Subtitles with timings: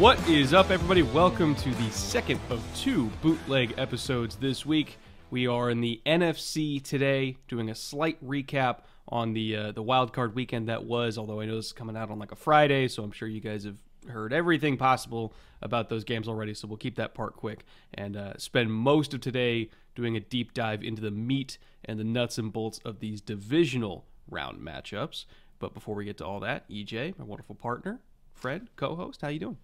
[0.00, 1.02] What is up, everybody?
[1.02, 4.96] Welcome to the second of two bootleg episodes this week.
[5.30, 8.78] We are in the NFC today, doing a slight recap
[9.08, 11.18] on the uh, the wild card weekend that was.
[11.18, 13.42] Although I know this is coming out on like a Friday, so I'm sure you
[13.42, 13.76] guys have
[14.08, 16.54] heard everything possible about those games already.
[16.54, 20.54] So we'll keep that part quick and uh, spend most of today doing a deep
[20.54, 25.26] dive into the meat and the nuts and bolts of these divisional round matchups.
[25.58, 28.00] But before we get to all that, EJ, my wonderful partner,
[28.32, 29.58] Fred, co-host, how you doing?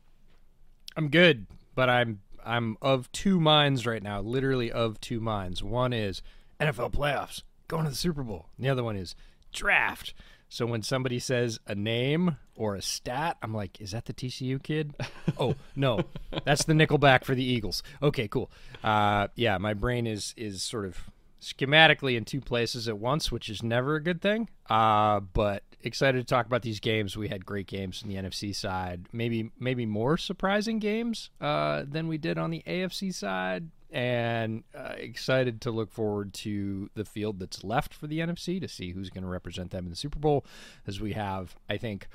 [0.96, 4.20] I'm good, but I'm I'm of two minds right now.
[4.20, 5.62] Literally of two minds.
[5.62, 6.22] One is
[6.60, 8.46] NFL playoffs, going to the Super Bowl.
[8.56, 9.14] And the other one is
[9.52, 10.14] draft.
[10.48, 14.62] So when somebody says a name or a stat, I'm like, is that the TCU
[14.62, 14.94] kid?
[15.38, 16.00] oh no,
[16.44, 17.82] that's the Nickelback for the Eagles.
[18.02, 18.50] Okay, cool.
[18.82, 20.98] Uh, yeah, my brain is is sort of
[21.40, 24.48] schematically in two places at once, which is never a good thing.
[24.68, 27.16] Uh, but excited to talk about these games.
[27.16, 32.08] We had great games in the NFC side, maybe maybe more surprising games uh, than
[32.08, 37.38] we did on the AFC side, and uh, excited to look forward to the field
[37.38, 40.18] that's left for the NFC to see who's going to represent them in the Super
[40.18, 40.44] Bowl,
[40.86, 42.08] as we have, I think.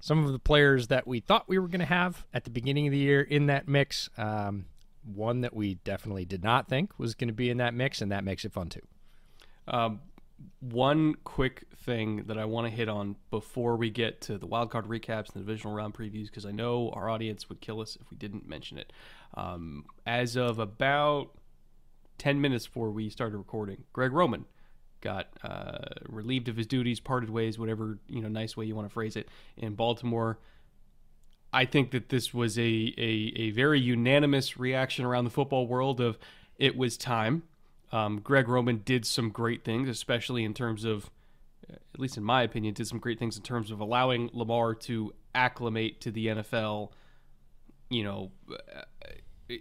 [0.00, 2.86] Some of the players that we thought we were going to have at the beginning
[2.86, 4.66] of the year in that mix, um,
[5.04, 8.10] one that we definitely did not think was going to be in that mix, and
[8.12, 8.80] that makes it fun too.
[9.68, 10.00] Um,
[10.60, 14.86] one quick thing that I want to hit on before we get to the wildcard
[14.86, 18.10] recaps and the divisional round previews, because I know our audience would kill us if
[18.10, 18.92] we didn't mention it.
[19.34, 21.30] Um, as of about
[22.18, 24.44] 10 minutes before we started recording, Greg Roman
[25.00, 25.78] got uh,
[26.08, 29.16] relieved of his duties, parted ways, whatever you know, nice way you want to phrase
[29.16, 30.38] it, in Baltimore.
[31.54, 36.00] I think that this was a, a, a very unanimous reaction around the football world
[36.00, 36.18] of
[36.58, 37.44] it was time
[37.94, 41.10] um, Greg Roman did some great things, especially in terms of,
[41.70, 45.14] at least in my opinion, did some great things in terms of allowing Lamar to
[45.32, 46.90] acclimate to the NFL,
[47.88, 48.32] you know,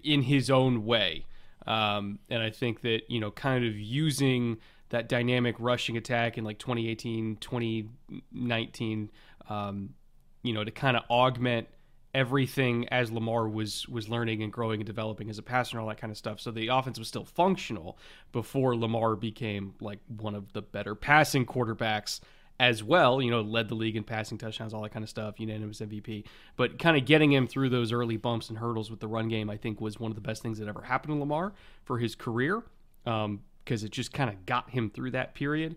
[0.04, 1.28] in his own way.
[1.68, 4.58] Um, and I think that, you know, kind of using
[4.90, 9.12] that dynamic rushing attack in like 2018, 2019,
[9.48, 9.94] um,
[10.42, 11.68] you know, to kind of augment–
[12.14, 15.90] everything as Lamar was was learning and growing and developing as a passer and all
[15.90, 16.40] that kind of stuff.
[16.40, 17.98] So the offense was still functional
[18.32, 22.20] before Lamar became like one of the better passing quarterbacks
[22.60, 23.22] as well.
[23.22, 26.26] You know, led the league in passing touchdowns, all that kind of stuff, unanimous MVP.
[26.56, 29.50] But kind of getting him through those early bumps and hurdles with the run game,
[29.50, 31.54] I think, was one of the best things that ever happened to Lamar
[31.84, 32.64] for his career
[33.04, 35.76] because um, it just kind of got him through that period.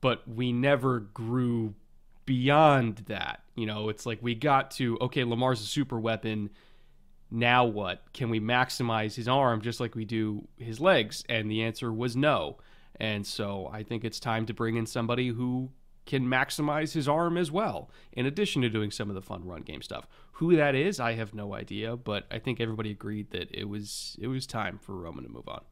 [0.00, 1.74] But we never grew
[2.26, 3.42] beyond that.
[3.54, 6.50] You know, it's like we got to okay, Lamar's a super weapon.
[7.30, 8.02] Now what?
[8.12, 11.24] Can we maximize his arm just like we do his legs?
[11.28, 12.58] And the answer was no.
[13.00, 15.70] And so I think it's time to bring in somebody who
[16.06, 19.62] can maximize his arm as well, in addition to doing some of the fun run
[19.62, 20.06] game stuff.
[20.32, 24.16] Who that is, I have no idea, but I think everybody agreed that it was
[24.20, 25.62] it was time for Roman to move on.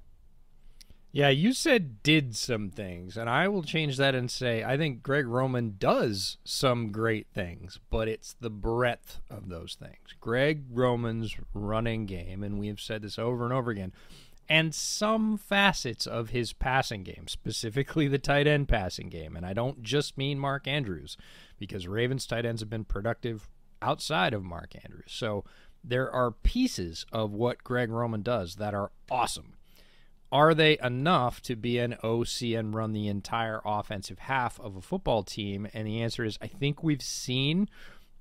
[1.14, 5.02] Yeah, you said did some things, and I will change that and say I think
[5.02, 10.14] Greg Roman does some great things, but it's the breadth of those things.
[10.20, 13.92] Greg Roman's running game, and we have said this over and over again,
[14.48, 19.36] and some facets of his passing game, specifically the tight end passing game.
[19.36, 21.18] And I don't just mean Mark Andrews,
[21.58, 23.50] because Ravens tight ends have been productive
[23.82, 25.12] outside of Mark Andrews.
[25.12, 25.44] So
[25.84, 29.56] there are pieces of what Greg Roman does that are awesome
[30.32, 34.80] are they enough to be an OC and run the entire offensive half of a
[34.80, 35.68] football team?
[35.74, 37.68] And the answer is I think we've seen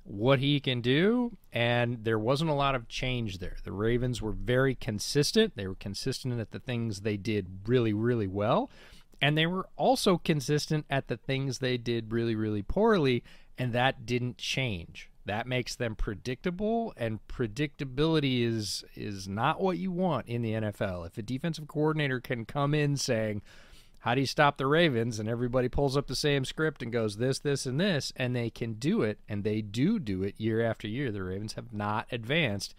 [0.03, 3.55] what he can do, and there wasn't a lot of change there.
[3.63, 5.55] The Ravens were very consistent.
[5.55, 8.69] They were consistent at the things they did really, really well,
[9.21, 13.23] and they were also consistent at the things they did really, really poorly,
[13.57, 15.10] and that didn't change.
[15.25, 21.05] That makes them predictable, and predictability is is not what you want in the NFL.
[21.05, 23.43] If a defensive coordinator can come in saying,
[23.99, 27.17] "How do you stop the Ravens?" and everybody pulls up the same script and goes
[27.17, 30.61] this, this, and this, and they can do it, and they do do it year
[30.61, 31.11] after year.
[31.11, 32.73] The Ravens have not advanced.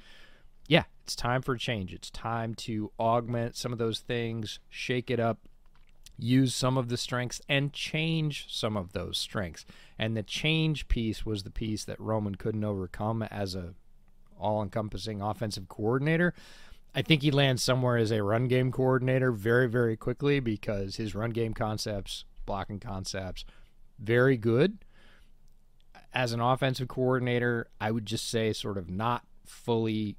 [0.66, 1.92] Yeah, it's time for change.
[1.92, 5.38] It's time to augment some of those things, shake it up,
[6.18, 9.64] use some of the strengths and change some of those strengths.
[9.98, 13.74] And the change piece was the piece that Roman couldn't overcome as a
[14.38, 16.34] all-encompassing offensive coordinator.
[16.94, 21.14] I think he lands somewhere as a run game coordinator very very quickly because his
[21.14, 23.44] run game concepts, blocking concepts,
[23.98, 24.78] very good.
[26.12, 30.16] As an offensive coordinator, I would just say sort of not fully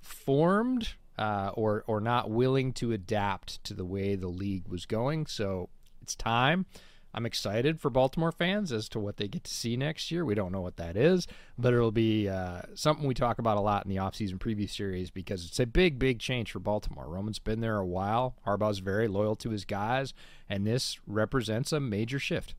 [0.00, 5.26] formed uh, or or not willing to adapt to the way the league was going.
[5.26, 5.68] So
[6.00, 6.66] it's time.
[7.14, 10.24] I'm excited for Baltimore fans as to what they get to see next year.
[10.24, 11.26] We don't know what that is,
[11.58, 15.10] but it'll be uh, something we talk about a lot in the offseason preview series
[15.10, 17.06] because it's a big, big change for Baltimore.
[17.06, 18.36] Roman's been there a while.
[18.46, 20.14] Harbaugh's very loyal to his guys,
[20.48, 22.54] and this represents a major shift.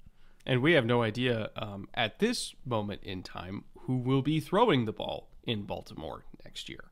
[0.45, 4.85] And we have no idea um, at this moment in time who will be throwing
[4.85, 6.83] the ball in Baltimore next year.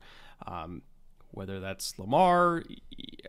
[0.46, 0.82] Um,
[1.32, 2.62] whether that's Lamar,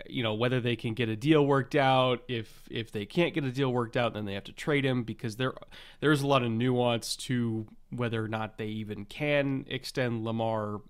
[0.08, 2.24] you know, whether they can get a deal worked out.
[2.28, 5.04] If if they can't get a deal worked out, then they have to trade him
[5.04, 5.54] because there
[6.00, 10.82] there's a lot of nuance to whether or not they even can extend Lamar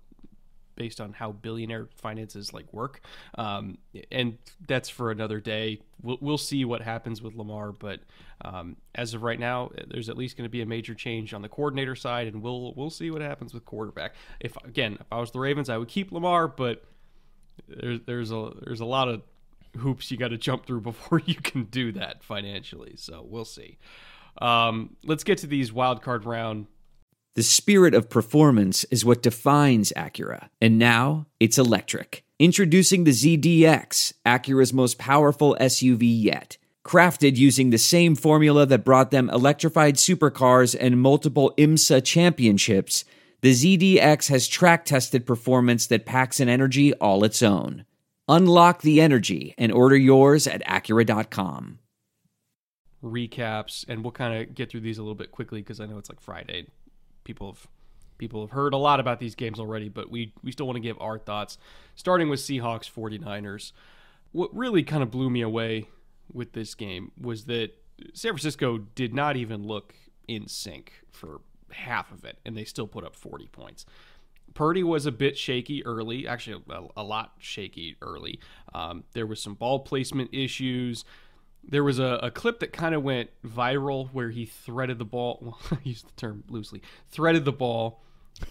[0.76, 3.00] based on how billionaire finances like work.
[3.36, 3.78] Um,
[4.10, 5.80] and that's for another day.
[6.02, 8.00] We'll, we'll see what happens with Lamar, but
[8.44, 11.42] um, as of right now, there's at least going to be a major change on
[11.42, 14.14] the coordinator side, and we'll we'll see what happens with quarterback.
[14.40, 16.84] If again, if I was the Ravens, I would keep Lamar, but
[17.68, 19.22] there's there's a there's a lot of
[19.78, 22.94] hoops you got to jump through before you can do that financially.
[22.96, 23.78] So we'll see.
[24.40, 26.66] Um, let's get to these wild card round.
[27.34, 32.24] The spirit of performance is what defines Acura, and now it's electric.
[32.38, 36.58] Introducing the ZDX, Acura's most powerful SUV yet.
[36.84, 43.04] Crafted using the same formula that brought them electrified supercars and multiple IMSA championships
[43.44, 47.84] the ZDX has track tested performance that packs an energy all its own.
[48.26, 51.78] Unlock the energy and order yours at Acura.com.
[53.02, 55.98] Recaps, and we'll kind of get through these a little bit quickly because I know
[55.98, 56.68] it's like Friday.
[57.24, 57.68] People have
[58.16, 60.80] people have heard a lot about these games already, but we we still want to
[60.80, 61.58] give our thoughts.
[61.96, 63.72] Starting with Seahawks 49ers.
[64.32, 65.90] What really kind of blew me away
[66.32, 67.72] with this game was that
[68.14, 69.94] San Francisco did not even look
[70.26, 71.42] in sync for
[71.74, 73.86] half of it, and they still put up 40 points.
[74.54, 78.38] Purdy was a bit shaky early, actually a, a lot shaky early.
[78.72, 81.04] Um, there was some ball placement issues.
[81.66, 85.38] There was a, a clip that kind of went viral where he threaded the ball.
[85.42, 86.82] Well, I use the term loosely.
[87.10, 88.00] Threaded the ball,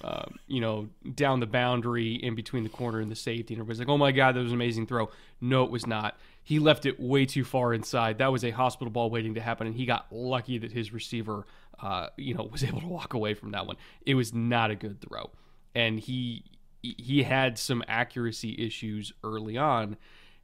[0.04, 3.80] uh, you know, down the boundary in between the corner and the safety, and everybody's
[3.80, 5.10] like, "Oh my God, that was an amazing throw."
[5.40, 6.18] No, it was not.
[6.44, 8.18] He left it way too far inside.
[8.18, 11.46] That was a hospital ball waiting to happen, and he got lucky that his receiver
[11.80, 13.78] uh, you know, was able to walk away from that one.
[14.06, 15.32] It was not a good throw,
[15.76, 16.44] and he
[16.84, 19.98] he had some accuracy issues early on.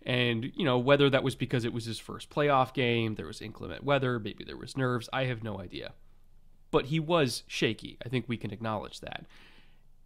[0.06, 3.42] And, you know, whether that was because it was his first playoff game, there was
[3.42, 5.92] inclement weather, maybe there was nerves, I have no idea.
[6.72, 7.98] But he was shaky.
[8.06, 9.26] I think we can acknowledge that.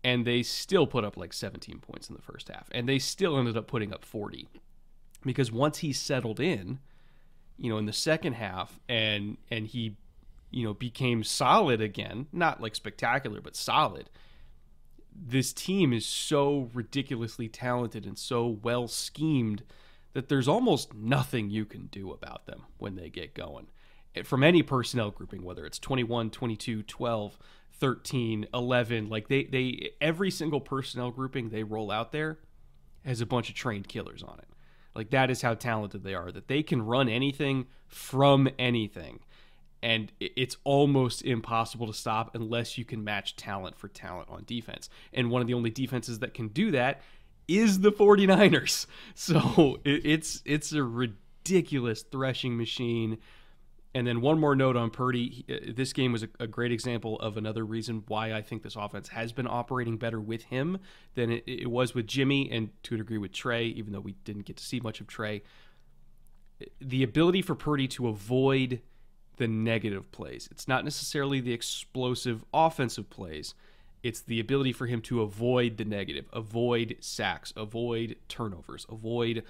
[0.04, 2.68] And they still put up like 17 points in the first half.
[2.72, 4.48] And they still ended up putting up 40.
[5.24, 6.80] Because once he settled in,
[7.58, 9.96] you know, in the second half and and he
[10.54, 14.10] you know, became solid again, not like spectacular, but solid.
[15.16, 19.64] This team is so ridiculously talented and so well schemed
[20.14, 23.68] that there's almost nothing you can do about them when they get going.
[24.16, 27.40] Eh, from any personnel grouping, whether it's 21, 22, 12,
[27.72, 32.38] 13, 11, like they, they every single personnel grouping they roll out there
[33.04, 34.48] has a bunch of trained killers on it.
[34.96, 39.20] Like that is how talented they are, that they can run anything from anything
[39.84, 44.90] and it's almost impossible to stop unless you can match talent for talent on defense.
[45.12, 47.02] And one of the only defenses that can do that
[47.50, 48.88] is the 49ers.
[49.16, 53.18] So it's it's a ridiculous threshing machine.
[53.94, 55.46] And then one more note on Purdy.
[55.48, 59.10] Uh, this game was a, great example of another reason why I think this offense
[59.10, 60.80] has been operating better with him
[61.14, 64.14] than it, it was with Jimmy and to a degree with Trey, even though we
[64.24, 65.44] didn't get to see much of Trey.
[66.80, 68.80] The ability for Purdy to avoid–
[69.38, 70.48] the negative plays.
[70.52, 73.54] It's not necessarily the explosive offensive plays.
[74.02, 79.44] It's the ability for him to avoid the negative, avoid sacks, avoid turnovers, avoid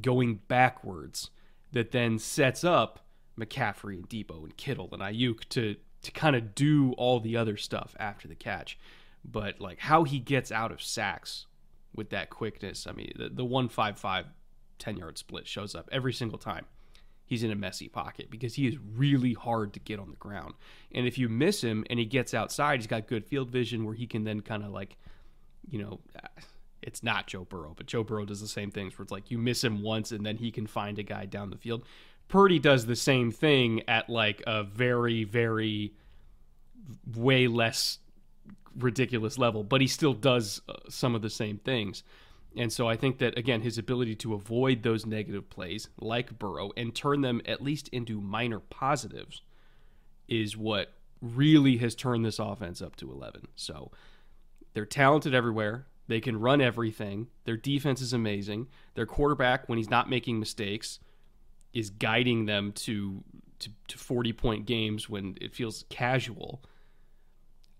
[0.00, 1.30] going backwards
[1.72, 3.00] that then sets up
[3.38, 7.56] McCaffrey and Deebo and Kittle and Aiyuk to to kind of do all the other
[7.56, 8.76] stuff after the catch.
[9.24, 11.46] But like how he gets out of sacks
[11.94, 14.26] with that quickness, I mean, the, the 155
[14.78, 16.66] 10 yard split shows up every single time
[17.32, 20.52] he's in a messy pocket because he is really hard to get on the ground.
[20.94, 23.94] And if you miss him and he gets outside, he's got good field vision where
[23.94, 24.98] he can then kind of like,
[25.66, 26.00] you know,
[26.82, 29.38] it's not Joe Burrow, but Joe Burrow does the same things where it's like you
[29.38, 31.86] miss him once and then he can find a guy down the field.
[32.28, 35.94] Purdy does the same thing at like a very, very
[37.16, 37.98] way less
[38.76, 42.02] ridiculous level, but he still does uh, some of the same things.
[42.56, 46.72] And so I think that again, his ability to avoid those negative plays, like Burrow,
[46.76, 49.42] and turn them at least into minor positives,
[50.28, 53.48] is what really has turned this offense up to eleven.
[53.56, 53.90] So
[54.74, 55.86] they're talented everywhere.
[56.08, 57.28] They can run everything.
[57.44, 58.68] Their defense is amazing.
[58.94, 60.98] Their quarterback, when he's not making mistakes,
[61.72, 63.22] is guiding them to
[63.60, 66.62] to, to forty point games when it feels casual.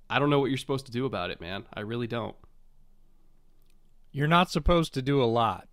[0.08, 1.64] I don't know what you're supposed to do about it, man.
[1.74, 2.36] I really don't.
[4.12, 5.68] You're not supposed to do a lot.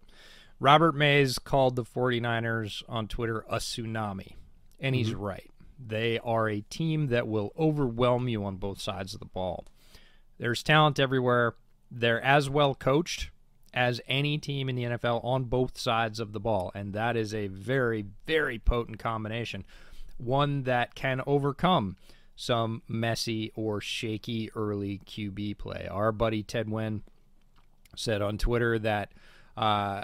[0.59, 4.33] Robert Mays called the 49ers on Twitter a tsunami,
[4.79, 5.21] and he's mm-hmm.
[5.21, 5.51] right.
[5.79, 9.65] They are a team that will overwhelm you on both sides of the ball.
[10.37, 11.55] There's talent everywhere.
[11.89, 13.29] They're as well coached
[13.73, 17.33] as any team in the NFL on both sides of the ball, and that is
[17.33, 19.65] a very, very potent combination.
[20.17, 21.95] One that can overcome
[22.35, 25.87] some messy or shaky early QB play.
[25.89, 27.01] Our buddy Ted Nguyen
[27.95, 29.11] said on Twitter that
[29.57, 30.03] uh,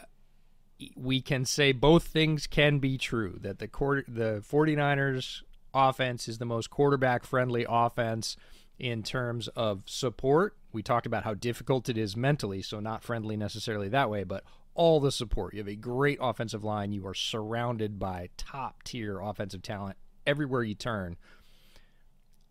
[0.96, 5.42] we can say both things can be true that the quarter, the 49ers
[5.74, 8.38] offense is the most quarterback friendly offense
[8.78, 10.56] in terms of support.
[10.74, 14.44] We talked about how difficult it is mentally, so not friendly necessarily that way, but
[14.74, 15.54] all the support.
[15.54, 16.92] You have a great offensive line.
[16.92, 21.16] You are surrounded by top tier offensive talent everywhere you turn,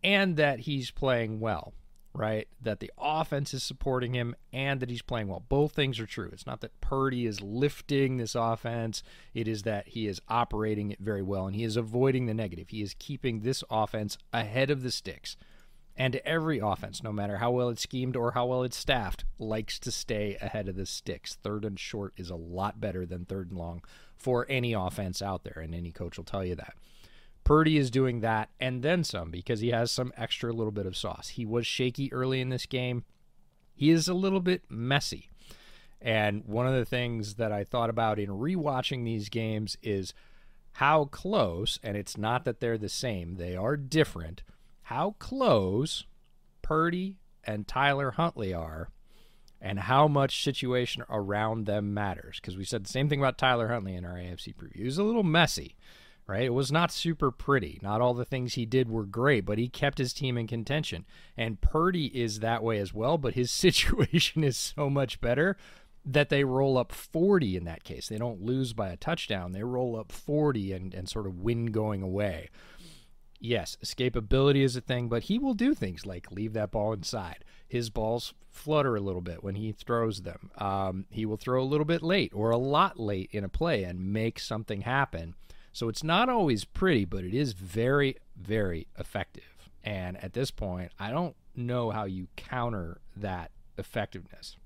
[0.02, 1.74] and that he's playing well
[2.14, 2.46] right?
[2.62, 5.44] That the offense is supporting him and that he's playing well.
[5.48, 6.30] Both things are true.
[6.32, 9.02] It's not that Purdy is lifting this offense,
[9.34, 12.68] it is that he is operating it very well and he is avoiding the negative.
[12.68, 15.36] He is keeping this offense ahead of the sticks.
[15.96, 19.78] And every offense, no matter how well it's schemed or how well it's staffed, likes
[19.80, 21.36] to stay ahead of the sticks.
[21.36, 23.82] Third and short is a lot better than third and long
[24.16, 26.74] for any offense out there, and any coach will tell you that.
[27.44, 30.96] Purdy is doing that and then some because he has some extra little bit of
[30.96, 31.28] sauce.
[31.28, 33.04] He was shaky early in this game.
[33.74, 35.28] He is a little bit messy.
[36.00, 40.14] And one of the things that I thought about in rewatching these games is
[40.72, 44.42] how close, and it's not that they're the same, they are different,
[44.82, 46.04] how close
[46.62, 48.90] Purdy and Tyler Huntley are
[49.60, 52.38] and how much situation around them matters.
[52.40, 54.76] Because we said the same thing about Tyler Huntley in our AFC preview.
[54.76, 55.74] He was a little messy
[56.26, 56.44] right?
[56.44, 57.78] It was not super pretty.
[57.82, 61.04] Not all the things he did were great, but he kept his team in contention.
[61.36, 65.56] And Purdy is that way as well, but his situation is so much better
[66.04, 68.08] that they roll up 40 in that case.
[68.08, 71.66] They don't lose by a touchdown, they roll up 40 and, and sort of win
[71.66, 72.50] going away.
[73.40, 77.44] Yes, escapability is a thing, but he will do things like leave that ball inside.
[77.68, 80.50] His balls flutter a little bit when he throws them.
[80.56, 83.82] Um, he will throw a little bit late or a lot late in a play
[83.84, 85.34] and make something happen
[85.74, 89.68] so it's not always pretty, but it is very, very effective.
[89.82, 94.56] And at this point, I don't know how you counter that effectiveness.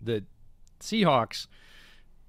[0.00, 0.24] The
[0.80, 1.46] Seahawks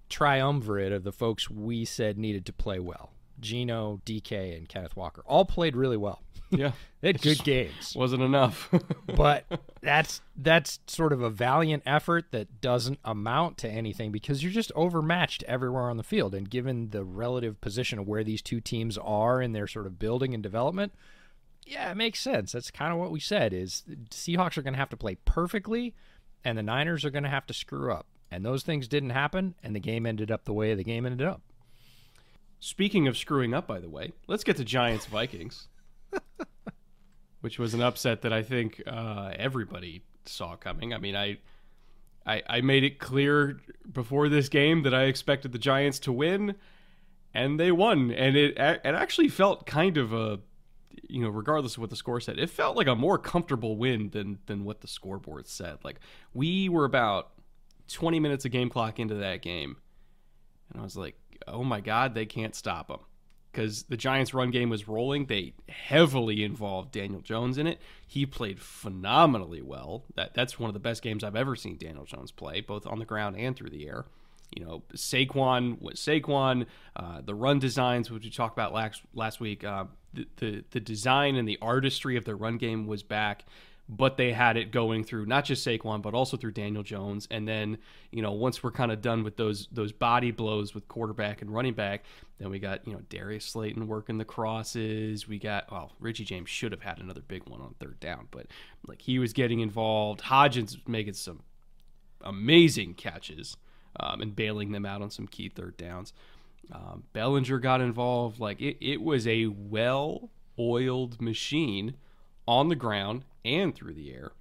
[0.10, 3.12] triumvirate of the folks we said needed to play well
[3.42, 6.22] Geno, DK, and Kenneth Walker all played really well.
[6.54, 7.96] Yeah, they had good games.
[7.96, 8.70] Wasn't enough,
[9.16, 9.46] but
[9.82, 14.70] that's that's sort of a valiant effort that doesn't amount to anything because you're just
[14.76, 16.36] overmatched everywhere on the field.
[16.36, 19.98] And given the relative position of where these two teams are in their sort of
[19.98, 20.92] building and development,
[21.66, 22.52] yeah, it makes sense.
[22.52, 25.94] That's kind of what we said: is Seahawks are going to have to play perfectly,
[26.44, 28.08] and the Niners are going to have to screw up.
[28.30, 31.26] And those things didn't happen, and the game ended up the way the game ended
[31.26, 31.42] up.
[32.62, 35.68] Speaking of screwing up, by the way, let's get to Giants Vikings.
[37.41, 40.94] which was an upset that I think uh, everybody saw coming.
[40.94, 41.39] I mean, I,
[42.25, 43.60] I, I made it clear
[43.91, 46.56] before this game that I expected the Giants to win,
[47.34, 48.12] and they won.
[48.12, 50.39] And it it actually felt kind of a,
[51.10, 54.12] you know, regardless of what the score said, it felt like a more comfortable win
[54.12, 55.80] than than what the scoreboard said.
[55.84, 56.00] Like
[56.34, 57.32] we were about
[57.88, 59.77] 20 minutes of game clock into that game,
[60.72, 61.15] and I was like,
[61.48, 63.00] oh my god, they can't stop them
[63.52, 65.26] because the Giants' run game was rolling.
[65.26, 67.82] They heavily involved Daniel Jones in it.
[68.08, 70.06] He played phenomenally well.
[70.16, 73.00] That that's one of the best games I've ever seen Daniel Jones play, both on
[73.00, 74.06] the ground and through the air.
[74.56, 76.66] you know, Saquon was Saquon.
[76.96, 80.80] Uh, the run designs, which we talked about last last week, uh, the, the the
[80.80, 83.46] design and the artistry of their run game was back
[83.90, 87.28] but they had it going through not just Saquon, but also through Daniel Jones.
[87.30, 87.78] And then,
[88.12, 91.54] you know, once we're kind of done with those those body blows with quarterback and
[91.54, 92.06] running back,
[92.38, 95.28] then we got you know Darius Slayton working the crosses.
[95.28, 98.48] We got well, Richie James should have had another big one on third down, but
[98.88, 100.22] like he was getting involved.
[100.22, 101.42] Hodgins making some
[102.22, 103.58] amazing catches
[104.00, 106.14] um, and bailing them out on some key third downs.
[106.72, 108.40] Um, Bellinger got involved.
[108.40, 111.96] Like it, it was a well oiled machine
[112.51, 114.34] on the ground and through the air.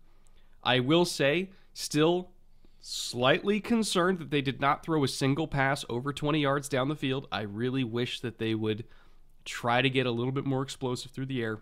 [0.65, 2.33] I will say, still
[2.81, 6.97] slightly concerned that they did not throw a single pass over 20 yards down the
[6.97, 7.29] field.
[7.31, 8.83] I really wish that they would
[9.45, 11.61] try to get a little bit more explosive through the air,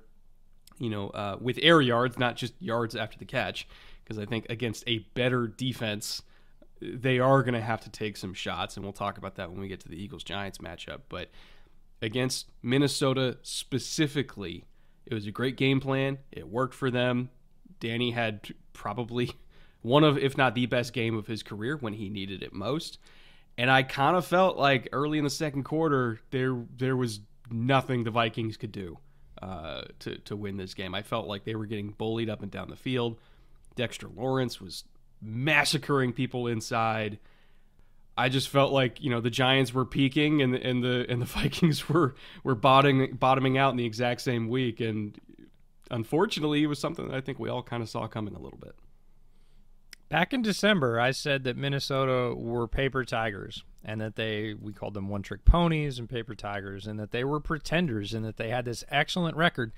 [0.79, 3.69] you know, uh, with air yards, not just yards after the catch,
[4.03, 6.23] because I think against a better defense,
[6.81, 9.61] they are going to have to take some shots, and we'll talk about that when
[9.61, 11.01] we get to the Eagles Giants matchup.
[11.11, 11.29] But
[12.01, 14.65] against Minnesota specifically,
[15.09, 16.19] it was a great game plan.
[16.31, 17.31] It worked for them.
[17.81, 19.33] Danny had probably
[19.83, 22.99] one of, if not the best game of his career when he needed it most.
[23.57, 28.05] And I kind of felt like early in the second quarter, there there was nothing
[28.05, 28.99] the Vikings could do
[29.43, 30.95] uh, to to win this game.
[30.95, 33.19] I felt like they were getting bullied up and down the field.
[33.75, 34.85] Dexter Lawrence was
[35.21, 37.19] massacring people inside.
[38.19, 41.23] I just felt like you know the Giants were peaking and the, and the and
[41.23, 45.17] the Vikings were were bottoming bottoming out in the exact same week, and
[45.91, 48.59] unfortunately, it was something that I think we all kind of saw coming a little
[48.59, 48.75] bit.
[50.09, 54.95] Back in December, I said that Minnesota were paper tigers and that they we called
[54.95, 58.49] them one trick ponies and paper tigers and that they were pretenders and that they
[58.49, 59.71] had this excellent record.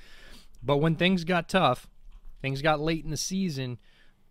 [0.62, 1.88] But when things got tough,
[2.40, 3.78] things got late in the season,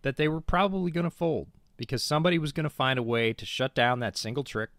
[0.02, 1.50] that they were probably going to fold
[1.80, 4.70] because somebody was going to find a way to shut down that single trick,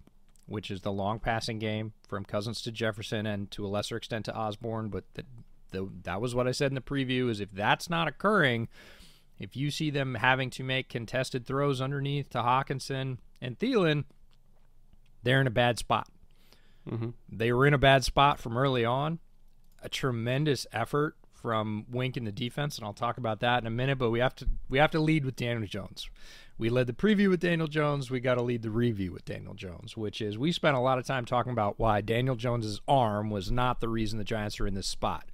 [0.45, 4.27] which is the long passing game from Cousins to Jefferson and to a lesser extent
[4.27, 4.91] to Osborn.
[4.91, 5.25] But the,
[5.71, 8.69] the, that was what I said in the preview: is if that's not occurring,
[9.39, 14.05] if you see them having to make contested throws underneath to Hockenson and Thielen,
[15.23, 16.07] they're in a bad spot.
[16.87, 17.11] Mm-hmm.
[17.31, 19.21] They were in a bad spot from early on.
[19.83, 23.71] A tremendous effort from Wink in the defense, and I'll talk about that in a
[23.71, 23.99] minute.
[23.99, 26.09] But we have to we have to lead with Daniel Jones.
[26.59, 28.11] We led the preview with Daniel Jones.
[28.11, 30.99] We got to lead the review with Daniel Jones, which is we spent a lot
[30.99, 34.67] of time talking about why Daniel Jones's arm was not the reason the Giants are
[34.67, 35.31] in this spot.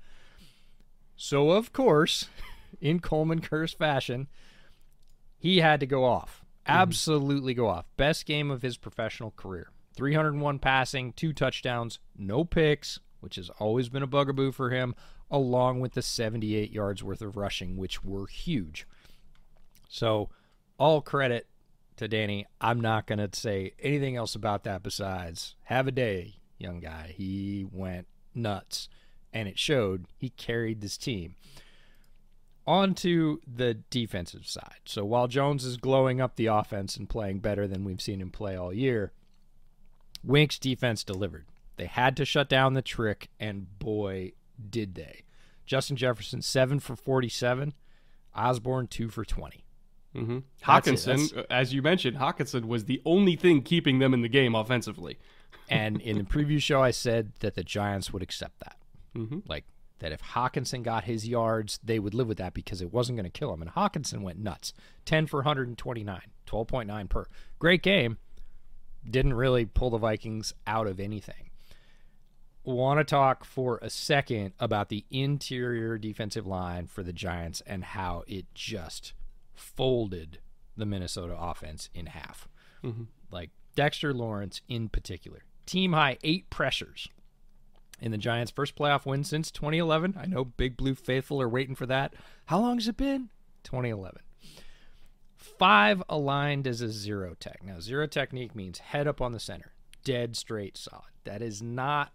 [1.17, 2.29] So of course,
[2.81, 4.29] in Kollmann curse fashion,
[5.37, 6.45] he had to go off.
[6.67, 6.79] Mm-hmm.
[6.81, 7.87] Absolutely go off.
[7.97, 9.71] Best game of his professional career.
[9.97, 14.95] 301 passing, two touchdowns, no picks, which has always been a bugaboo for him,
[15.31, 18.87] along with the 78 yards worth of rushing, which were huge.
[19.89, 20.29] So
[20.79, 21.47] all credit
[21.97, 22.47] to Danny.
[22.61, 27.15] I'm not going to say anything else about that besides have a day, young guy.
[27.17, 28.89] He went nuts,
[29.33, 30.07] and it showed.
[30.17, 31.37] He carried this team.
[32.67, 34.81] On to the defensive side.
[34.87, 38.31] So while Jones is glowing up the offense and playing better than we've seen him
[38.31, 39.13] play all year,
[40.25, 41.47] Wink's defense delivered.
[41.77, 44.33] They had to shut down the trick, and boy,
[44.71, 45.23] did they.
[45.65, 47.75] Justin Jefferson, 7 for 47.
[48.35, 49.65] Osborn, 2 for 20.
[50.15, 50.39] Mm-hmm.
[50.63, 55.19] Hockenson, as you mentioned, Hockenson was the only thing keeping them in the game offensively.
[55.69, 58.77] and in the preview show, I said that the Giants would accept that.
[59.15, 59.41] Mm-hmm.
[59.47, 59.65] Like,
[59.99, 63.31] that if Hockenson got his yards, they would live with that because it wasn't going
[63.31, 63.63] to kill him.
[63.63, 64.73] And Hockenson went nuts
[65.07, 67.27] 10 for 129, 12.9 per.
[67.59, 68.19] Great game.
[69.09, 71.46] Didn't really pull the Vikings out of anything.
[72.67, 77.85] Want to talk for a second about the interior defensive line for the Giants and
[77.85, 79.13] how it just
[79.55, 80.41] folded
[80.77, 82.49] the Minnesota offense in half.
[82.83, 83.05] Mm-hmm.
[83.31, 85.45] Like Dexter Lawrence in particular.
[85.65, 87.09] Team high eight pressures
[88.01, 90.17] in the Giants' first playoff win since 2011.
[90.19, 92.15] I know Big Blue faithful are waiting for that.
[92.47, 93.31] How long has it been?
[93.63, 94.23] 2011.
[95.37, 97.63] Five aligned as a zero tech.
[97.63, 101.13] Now, zero technique means head up on the center, dead straight solid.
[101.25, 102.13] That is not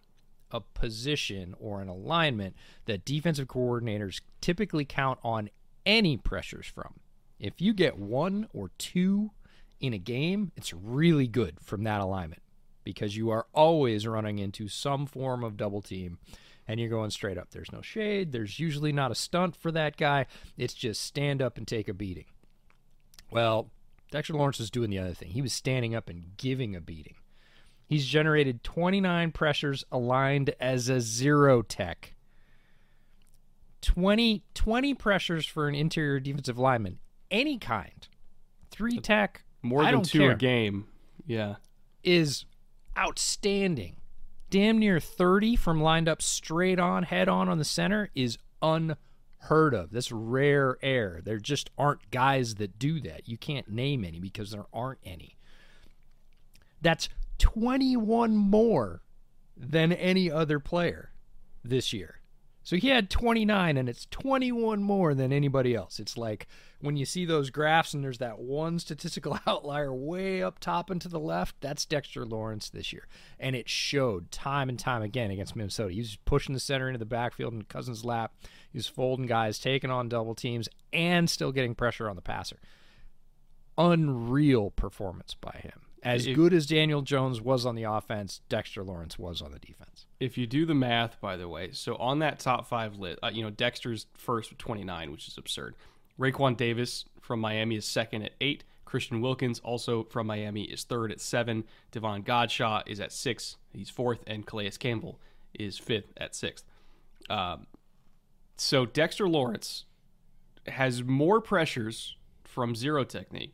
[0.51, 5.49] a position or an alignment that defensive coordinators typically count on
[5.85, 6.95] any pressures from.
[7.39, 9.31] If you get one or two
[9.79, 12.41] in a game, it's really good from that alignment
[12.83, 16.19] because you are always running into some form of double team
[16.67, 17.49] and you're going straight up.
[17.51, 18.31] There's no shade.
[18.31, 20.27] There's usually not a stunt for that guy.
[20.57, 22.25] It's just stand up and take a beating.
[23.31, 23.71] Well,
[24.11, 25.29] Dexter Lawrence was doing the other thing.
[25.31, 27.15] He was standing up and giving a beating.
[27.91, 32.15] He's generated 29 pressures aligned as a zero tech.
[33.81, 36.99] 20, 20 pressures for an interior defensive lineman
[37.29, 38.07] any kind.
[38.69, 39.43] Three tech.
[39.61, 40.31] More than two care.
[40.31, 40.87] a game.
[41.25, 41.55] Yeah.
[42.01, 42.45] is
[42.97, 43.97] outstanding.
[44.49, 49.73] Damn near 30 from lined up straight on, head on on the center is unheard
[49.73, 49.91] of.
[49.91, 51.19] This rare air.
[51.21, 53.27] There just aren't guys that do that.
[53.27, 55.35] You can't name any because there aren't any.
[56.81, 57.09] That's
[57.41, 59.01] 21 more
[59.57, 61.11] than any other player
[61.63, 62.21] this year.
[62.63, 65.99] So he had 29, and it's 21 more than anybody else.
[65.99, 66.47] It's like
[66.79, 71.01] when you see those graphs and there's that one statistical outlier way up top and
[71.01, 73.07] to the left, that's Dexter Lawrence this year.
[73.39, 75.93] And it showed time and time again against Minnesota.
[75.93, 78.35] He was pushing the center into the backfield in Cousins' lap.
[78.71, 82.59] He was folding guys, taking on double teams, and still getting pressure on the passer.
[83.75, 85.80] Unreal performance by him.
[86.03, 90.07] As good as Daniel Jones was on the offense, Dexter Lawrence was on the defense.
[90.19, 93.29] If you do the math, by the way, so on that top five list, uh,
[93.31, 95.75] you know, Dexter's first with 29, which is absurd.
[96.19, 98.63] Raekwon Davis from Miami is second at eight.
[98.83, 101.63] Christian Wilkins, also from Miami, is third at seven.
[101.91, 103.57] Davon Godchaux is at six.
[103.71, 104.19] He's fourth.
[104.27, 105.19] And Calais Campbell
[105.57, 106.65] is fifth at sixth.
[107.29, 107.67] Um,
[108.57, 109.85] so Dexter Lawrence
[110.67, 113.53] has more pressures from zero technique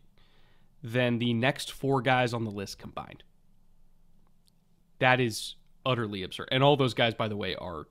[0.84, 3.24] than the next four guys on the list combined.
[5.00, 6.50] That is utterly absurd.
[6.52, 7.88] And all those guys, by the way, are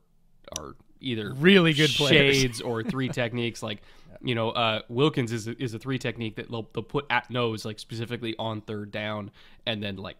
[0.58, 2.36] are either Really good players.
[2.36, 3.62] shades or three techniques.
[3.62, 3.82] Like
[4.22, 7.30] you know, uh, Wilkins is a, is a three technique that they'll, they'll put at
[7.30, 9.30] nose like specifically on third down
[9.66, 10.16] and then like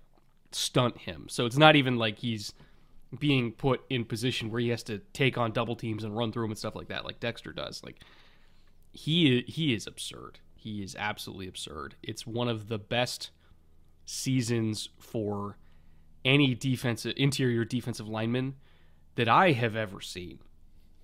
[0.53, 1.27] stunt him.
[1.29, 2.53] So it's not even like he's
[3.19, 6.45] being put in position where he has to take on double teams and run through
[6.45, 7.83] them and stuff like that, like Dexter does.
[7.83, 8.01] Like
[8.93, 10.39] he he is absurd.
[10.67, 11.95] He is absolutely absurd.
[12.03, 13.31] It's one of the best
[14.05, 15.59] seasons for
[16.25, 18.57] any defensive interior defensive lineman
[19.15, 20.41] that I have ever seen.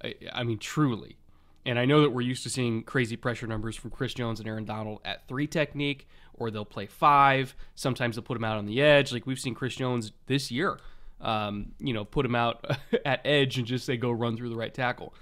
[0.03, 1.17] I, I mean, truly.
[1.65, 4.49] And I know that we're used to seeing crazy pressure numbers from Chris Jones and
[4.49, 7.55] Aaron Donald at three technique, or they'll play five.
[7.77, 9.13] Sometimes they'll put him out on the edge.
[9.13, 10.81] Like we've seen Chris Jones this year,
[11.21, 12.67] um, you know, put him out
[13.05, 15.15] at edge and just say go run through the right tackle.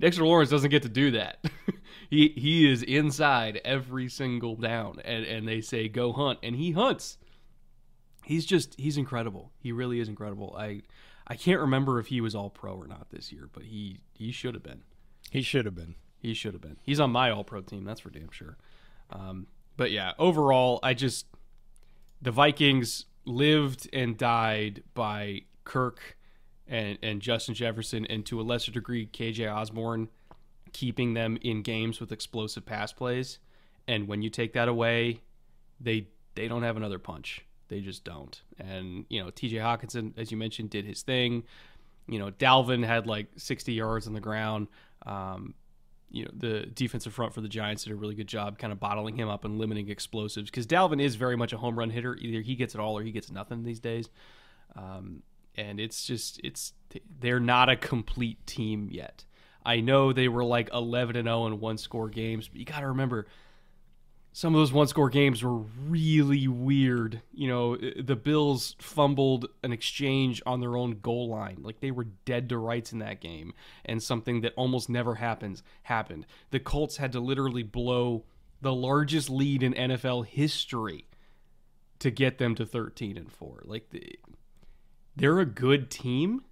[0.00, 1.44] Dexter Lawrence doesn't get to do that.
[2.10, 6.72] he he is inside every single down, and and they say go hunt, and he
[6.72, 7.18] hunts.
[8.24, 9.52] He's just he's incredible.
[9.58, 10.54] He really is incredible.
[10.58, 10.82] I
[11.26, 14.30] I can't remember if he was all pro or not this year, but he he
[14.32, 14.82] should have been.
[15.30, 15.96] He should have been.
[16.18, 16.78] He should have been.
[16.82, 18.56] He's on my all pro team, that's for damn sure.
[19.10, 21.26] Um, but yeah, overall, I just
[22.20, 26.17] the Vikings lived and died by Kirk
[26.68, 30.08] and and Justin Jefferson, and to a lesser degree, KJ Osborn,
[30.72, 33.38] keeping them in games with explosive pass plays.
[33.86, 35.22] And when you take that away,
[35.80, 37.44] they they don't have another punch.
[37.68, 38.40] They just don't.
[38.58, 39.56] And you know, T.J.
[39.56, 41.44] Hockenson, as you mentioned, did his thing.
[42.06, 44.68] You know, Dalvin had like 60 yards on the ground.
[45.04, 45.54] Um,
[46.10, 48.80] you know, the defensive front for the Giants did a really good job kind of
[48.80, 52.16] bottling him up and limiting explosives because Dalvin is very much a home run hitter.
[52.16, 54.08] Either he gets it all or he gets nothing these days.
[54.74, 55.22] Um,
[55.58, 56.72] and it's just it's
[57.20, 59.24] they're not a complete team yet.
[59.66, 62.80] I know they were like 11 and 0 in one score games, but you got
[62.80, 63.26] to remember
[64.32, 67.22] some of those one score games were really weird.
[67.32, 71.58] You know, the Bills fumbled an exchange on their own goal line.
[71.60, 73.52] Like they were dead to rights in that game.
[73.84, 76.24] And something that almost never happens happened.
[76.50, 78.24] The Colts had to literally blow
[78.60, 81.06] the largest lead in NFL history
[81.98, 83.62] to get them to 13 and 4.
[83.64, 84.18] Like the,
[85.18, 86.44] they're a good team,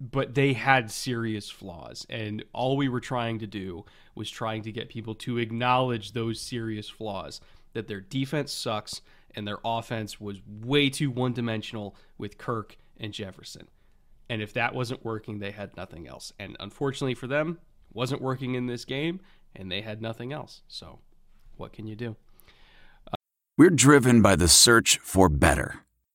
[0.00, 4.70] but they had serious flaws and all we were trying to do was trying to
[4.70, 7.40] get people to acknowledge those serious flaws
[7.72, 9.02] that their defense sucks
[9.34, 13.66] and their offense was way too one-dimensional with Kirk and Jefferson.
[14.30, 16.32] And if that wasn't working, they had nothing else.
[16.38, 17.58] And unfortunately for them,
[17.92, 19.20] wasn't working in this game
[19.56, 20.62] and they had nothing else.
[20.68, 21.00] So,
[21.56, 22.14] what can you do?
[23.56, 25.82] We're driven by the search for better.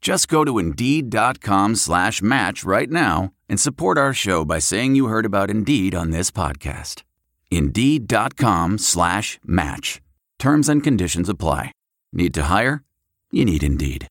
[0.00, 5.06] Just go to Indeed.com slash match right now and support our show by saying you
[5.06, 7.02] heard about Indeed on this podcast.
[7.50, 10.00] Indeed.com slash match.
[10.38, 11.72] Terms and conditions apply.
[12.12, 12.82] Need to hire?
[13.30, 14.06] You need Indeed.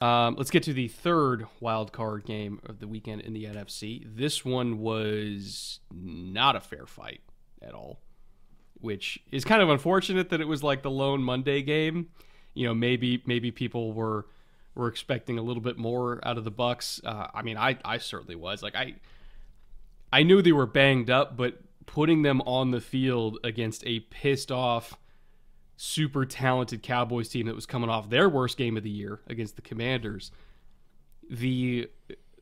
[0.00, 4.02] Um, let's get to the third wild card game of the weekend in the NFC.
[4.06, 7.20] This one was not a fair fight
[7.60, 8.00] at all,
[8.80, 12.08] which is kind of unfortunate that it was like the lone Monday game.
[12.54, 14.24] You know, maybe maybe people were
[14.80, 17.00] were expecting a little bit more out of the Bucks.
[17.04, 18.62] Uh, I mean, I I certainly was.
[18.62, 18.94] Like I
[20.12, 24.50] I knew they were banged up, but putting them on the field against a pissed
[24.50, 24.96] off,
[25.76, 29.56] super talented Cowboys team that was coming off their worst game of the year against
[29.56, 30.32] the Commanders,
[31.28, 31.88] the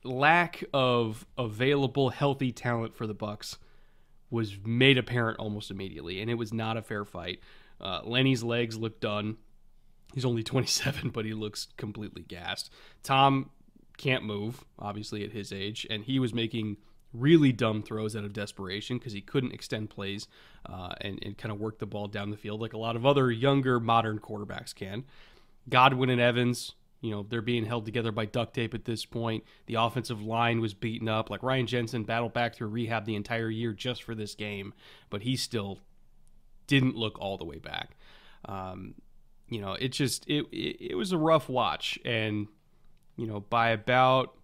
[0.05, 3.59] lack of available healthy talent for the Bucks
[4.31, 7.40] was made apparent almost immediately, and it was not a fair fight.
[7.81, 9.37] Uh, Lenny's legs looked done.
[10.14, 12.71] He's only 27, but he looks completely gassed.
[13.03, 13.51] Tom
[13.97, 16.77] can't move, obviously, at his age, and he was making
[17.12, 20.29] really dumb throws out of desperation because he couldn't extend plays
[20.66, 23.07] uh, and, and kind of work the ball down the field like a lot of
[23.07, 25.05] other younger modern quarterbacks can.
[25.68, 29.44] Godwin and Evans, you know, they're being held together by duct tape at this point.
[29.66, 31.31] The offensive line was beaten up.
[31.31, 34.75] Like Ryan Jensen battled back through rehab the entire year just for this game,
[35.11, 35.81] but he still
[36.66, 37.97] didn't look all the way back.
[38.44, 38.94] Um,
[39.48, 42.48] you know, it just it, it it was a rough watch, and
[43.16, 44.34] you know, by about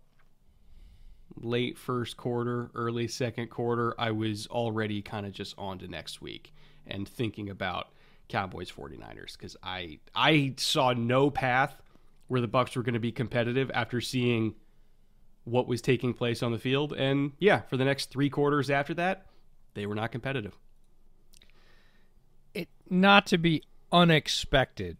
[1.36, 6.22] late first quarter, early second quarter, I was already kind of just on to next
[6.22, 6.52] week
[6.86, 7.88] and thinking about
[8.28, 11.80] Cowboys 49ers because I I saw no path
[12.28, 14.54] where the Bucks were going to be competitive after seeing
[15.44, 18.94] what was taking place on the field and yeah, for the next 3 quarters after
[18.94, 19.26] that,
[19.74, 20.56] they were not competitive.
[22.54, 23.62] It not to be
[23.94, 24.96] unexpected,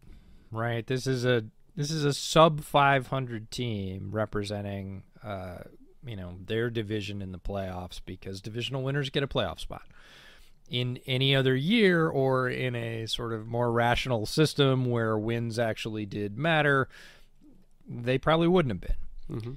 [0.51, 0.87] right?
[0.87, 1.45] This is a
[1.77, 5.59] this is a sub 500 team representing uh,
[6.07, 9.83] you know their division in the playoffs because divisional winners get a playoff spot
[10.71, 16.07] in any other year or in a sort of more rational system where wins actually
[16.07, 16.89] did matter
[17.87, 18.97] they probably wouldn't have been
[19.39, 19.53] Mm-hmm.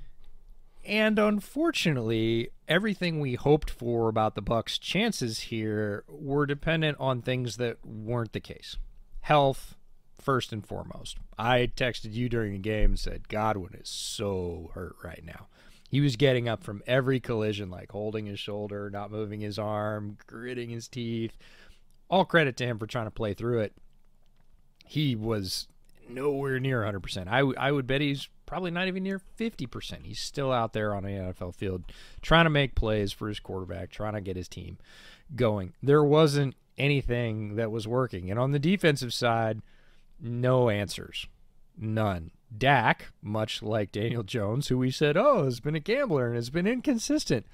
[0.85, 7.57] and unfortunately everything we hoped for about the bucks chances here were dependent on things
[7.57, 8.77] that weren't the case
[9.27, 9.75] health
[10.19, 14.95] first and foremost i texted you during the game and said godwin is so hurt
[15.03, 15.47] right now
[15.89, 20.17] he was getting up from every collision like holding his shoulder not moving his arm
[20.27, 21.37] gritting his teeth
[22.09, 23.73] all credit to him for trying to play through it
[24.85, 25.67] he was
[26.09, 27.27] nowhere near 100%.
[27.27, 30.05] I, w- I would bet he's probably not even near 50%.
[30.05, 31.83] He's still out there on an NFL field
[32.21, 34.77] trying to make plays for his quarterback, trying to get his team
[35.35, 35.73] going.
[35.83, 38.29] There wasn't anything that was working.
[38.29, 39.61] And on the defensive side,
[40.19, 41.27] no answers.
[41.77, 42.31] None.
[42.55, 46.49] Dak, much like Daniel Jones, who we said, oh, has been a gambler and has
[46.49, 47.45] been inconsistent,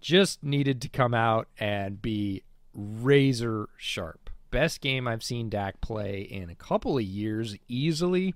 [0.00, 2.42] just needed to come out and be
[2.74, 4.30] razor sharp.
[4.50, 8.34] Best game I've seen Dak play in a couple of years, easily.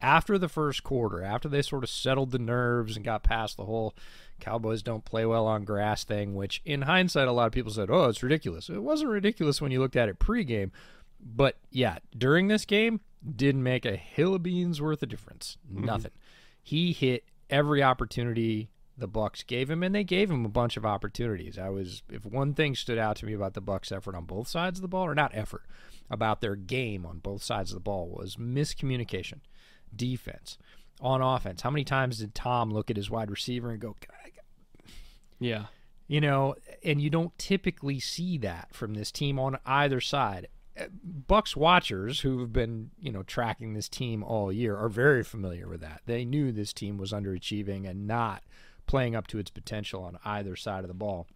[0.00, 3.66] After the first quarter, after they sort of settled the nerves and got past the
[3.66, 3.94] whole
[4.42, 7.90] Cowboys don't play well on grass thing, which in hindsight, a lot of people said,
[7.90, 8.68] oh, it's ridiculous.
[8.68, 10.72] It wasn't ridiculous when you looked at it pregame.
[11.20, 15.58] But yeah, during this game, didn't make a hill of beans worth of difference.
[15.72, 15.84] Mm-hmm.
[15.84, 16.10] Nothing.
[16.60, 20.84] He hit every opportunity the Bucks gave him, and they gave him a bunch of
[20.84, 21.58] opportunities.
[21.58, 24.48] I was, if one thing stood out to me about the Bucks' effort on both
[24.48, 25.62] sides of the ball, or not effort,
[26.10, 29.40] about their game on both sides of the ball, was miscommunication,
[29.94, 30.58] defense,
[31.00, 31.62] on offense.
[31.62, 33.96] How many times did Tom look at his wide receiver and go,
[35.38, 35.66] Yeah.
[36.06, 40.48] you know, and you don't typically see that from this team on either side.
[40.78, 45.22] Uh, Bucks watchers who have been, you know, tracking this team all year are very
[45.24, 46.02] familiar with that.
[46.06, 48.42] They knew this team was underachieving and not
[48.86, 51.26] playing up to its potential on either side of the ball.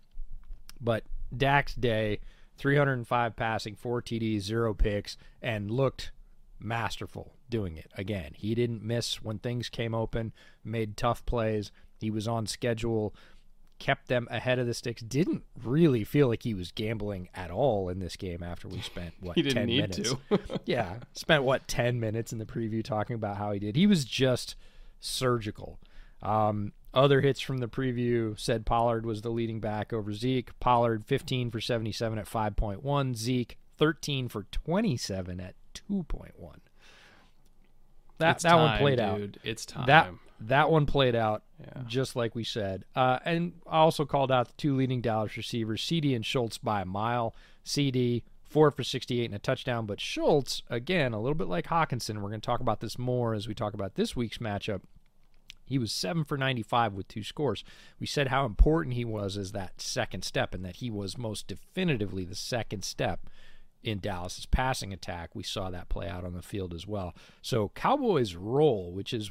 [0.81, 1.05] But
[1.37, 2.21] Dak's day,
[2.57, 6.13] 305 passing, 4 TDs, 0 picks and looked
[6.59, 8.33] masterful doing it again.
[8.35, 10.33] He didn't miss when things came open,
[10.65, 11.71] made tough plays.
[12.01, 13.15] He was on schedule,
[13.79, 15.03] kept them ahead of the sticks.
[15.03, 19.15] Didn't really feel like he was gambling at all in this game after we spent
[19.21, 20.15] what He didn't 10 need minutes.
[20.31, 20.39] to.
[20.67, 23.77] yeah, spent what 10 minutes in the preview talking about how he did.
[23.77, 24.57] He was just
[25.01, 25.79] surgical.
[26.23, 30.59] Um, other hits from the preview said Pollard was the leading back over Zeke.
[30.61, 33.15] Pollard 15 for 77 at 5.1.
[33.15, 35.55] Zeke 13 for 27 at
[35.89, 36.33] 2.1.
[38.19, 39.21] That It's that one time, played out.
[39.45, 39.87] It's time.
[39.87, 40.11] That
[40.41, 41.83] that one played out Yeah.
[41.87, 42.85] just like we said.
[42.95, 46.83] Uh, and I also called out the two leading Dallas receivers, CeeDee and Schultz, by
[46.83, 47.35] a mile.
[47.65, 52.17] CeeDee four for 68 and a touchdown, but Schultz again a little bit like Hockenson.
[52.17, 54.83] We're going to talk about this more as we talk about this week's matchup.
[55.65, 57.65] He was seven for 95 with two scores.
[57.99, 61.49] We said how important he was as that second step, and that he was most
[61.49, 63.21] definitively the second step
[63.87, 65.31] in Dallas's passing attack.
[65.35, 67.15] We saw that play out on the field as well.
[67.41, 69.31] So Cowboys roll, which is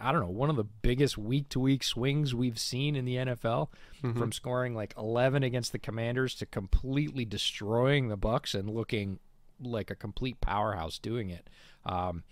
[0.00, 3.16] I, don't know one of the biggest week to week swings we've seen in the
[3.16, 3.68] NFL,
[4.16, 9.18] from scoring like 11 against the Commanders to completely destroying the Bucks and looking
[9.60, 11.48] like a complete powerhouse doing it.
[11.84, 12.22] Um,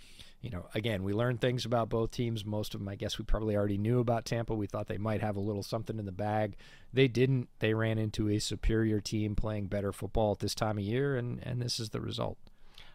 [0.41, 2.47] you know, again, we learned things about both teams.
[2.47, 4.55] Most of them, I guess, we probably already knew about Tampa.
[4.55, 6.57] We thought they might have a little something in the bag.
[6.93, 7.49] They didn't.
[7.59, 11.41] They ran into a superior team playing better football at this time of year, and
[11.43, 12.39] and this is the result.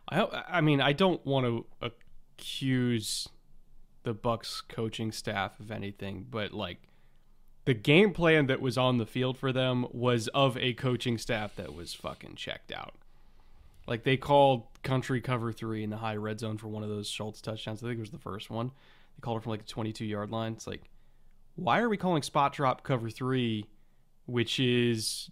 [0.10, 3.29] I I mean I don't want to accuse
[4.03, 6.88] the Bucks coaching staff of anything, but like
[7.65, 11.55] the game plan that was on the field for them was of a coaching staff
[11.58, 12.95] that was fucking checked out.
[13.87, 17.07] Like they called country cover three in the high red zone for one of those
[17.07, 17.83] Schultz touchdowns.
[17.83, 18.67] I think it was the first one.
[18.67, 20.53] They called it from like a 22 yard line.
[20.53, 20.89] It's like,
[21.55, 23.65] why are we calling spot drop cover three,
[24.25, 25.29] which is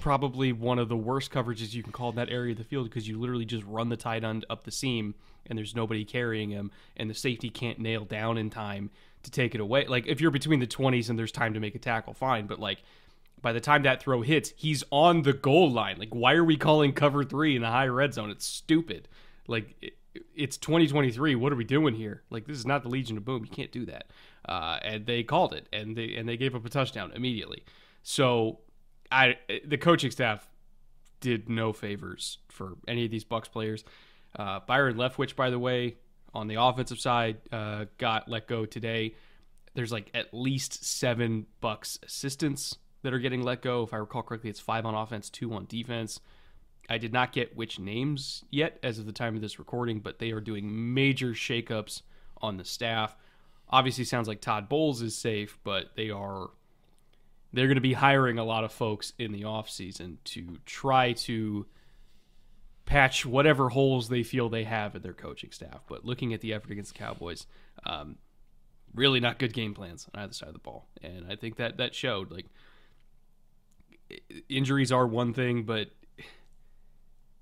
[0.00, 2.88] probably one of the worst coverages you can call in that area of the field
[2.88, 5.14] because you literally just run the tight end up the seam
[5.46, 8.90] and there's nobody carrying him and the safety can't nail down in time
[9.22, 9.86] to take it away.
[9.86, 12.58] Like if you're between the 20s and there's time to make a tackle, fine, but
[12.58, 12.82] like
[13.42, 15.98] by the time that throw hits, he's on the goal line.
[15.98, 18.30] Like why are we calling cover 3 in the high red zone?
[18.30, 19.08] It's stupid.
[19.46, 19.94] Like it,
[20.34, 21.34] it's 2023.
[21.34, 22.22] What are we doing here?
[22.30, 23.44] Like this is not the Legion of Boom.
[23.44, 24.10] You can't do that.
[24.48, 27.64] Uh, and they called it, and they and they gave up a touchdown immediately.
[28.02, 28.60] So
[29.10, 30.48] I the coaching staff
[31.20, 33.84] did no favors for any of these Bucks players.
[34.36, 35.96] Uh, Byron Leftwich, by the way,
[36.34, 39.14] on the offensive side, uh, got let go today.
[39.74, 43.82] There's like at least seven Bucks assistants that are getting let go.
[43.82, 46.20] If I recall correctly, it's five on offense, two on defense.
[46.88, 50.18] I did not get which names yet as of the time of this recording, but
[50.18, 52.02] they are doing major shakeups
[52.40, 53.16] on the staff.
[53.68, 56.50] Obviously, sounds like Todd Bowles is safe, but they are
[57.52, 61.66] they're going to be hiring a lot of folks in the offseason to try to
[62.86, 65.82] patch whatever holes they feel they have in their coaching staff.
[65.86, 67.46] But looking at the effort against the Cowboys,
[67.84, 68.16] um,
[68.94, 71.76] really not good game plans on either side of the ball, and I think that
[71.76, 72.30] that showed.
[72.30, 72.46] Like
[74.48, 75.90] injuries are one thing, but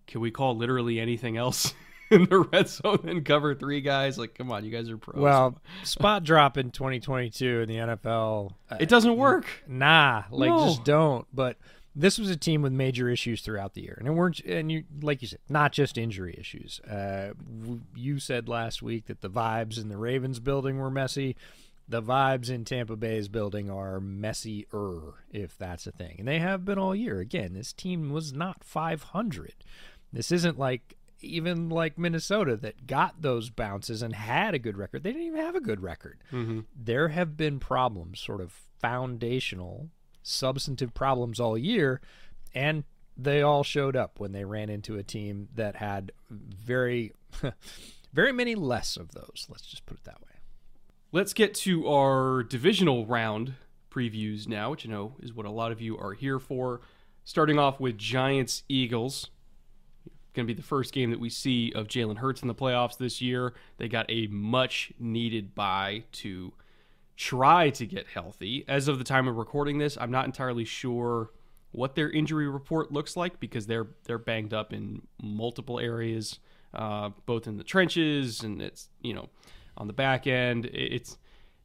[0.07, 1.73] can we call literally anything else?
[2.11, 4.19] in the red zone and cover three guys.
[4.19, 5.21] Like, come on, you guys are pros.
[5.21, 8.53] Well, spot drop in 2022 in the NFL.
[8.81, 9.47] It doesn't work.
[9.69, 10.67] Nah, like No.
[10.67, 11.27] just don't.
[11.33, 11.57] But
[11.95, 14.41] this was a team with major issues throughout the year, and it weren't.
[14.41, 16.81] And you, like you said, not just injury issues.
[16.81, 17.33] Uh,
[17.95, 21.37] you said last week that the vibes in the Ravens building were messy.
[21.91, 26.65] The vibes in Tampa Bay's building are messier, if that's a thing, and they have
[26.65, 27.19] been all year.
[27.19, 29.55] Again, this team was not 500.
[30.13, 35.03] This isn't like even like Minnesota that got those bounces and had a good record.
[35.03, 36.23] They didn't even have a good record.
[36.33, 36.61] Mm-hmm.
[36.75, 39.89] There have been problems, sort of foundational,
[40.23, 42.01] substantive problems all year,
[42.55, 42.85] and
[43.17, 47.13] they all showed up when they ran into a team that had very,
[48.13, 49.47] very many less of those.
[49.49, 50.40] Let's just put it that way.
[51.13, 53.55] Let's get to our divisional round
[53.91, 56.83] previews now, which you know is what a lot of you are here for.
[57.25, 59.29] Starting off with Giants Eagles.
[60.35, 62.97] Going to be the first game that we see of Jalen Hurts in the playoffs
[62.97, 63.55] this year.
[63.79, 66.53] They got a much needed bye to
[67.17, 68.65] try to get healthy.
[68.69, 71.31] As of the time of recording this, I'm not entirely sure
[71.73, 76.39] what their injury report looks like because they're they're banged up in multiple areas,
[76.73, 79.29] uh, both in the trenches and it's you know
[79.81, 80.67] on the back end.
[80.67, 81.17] It's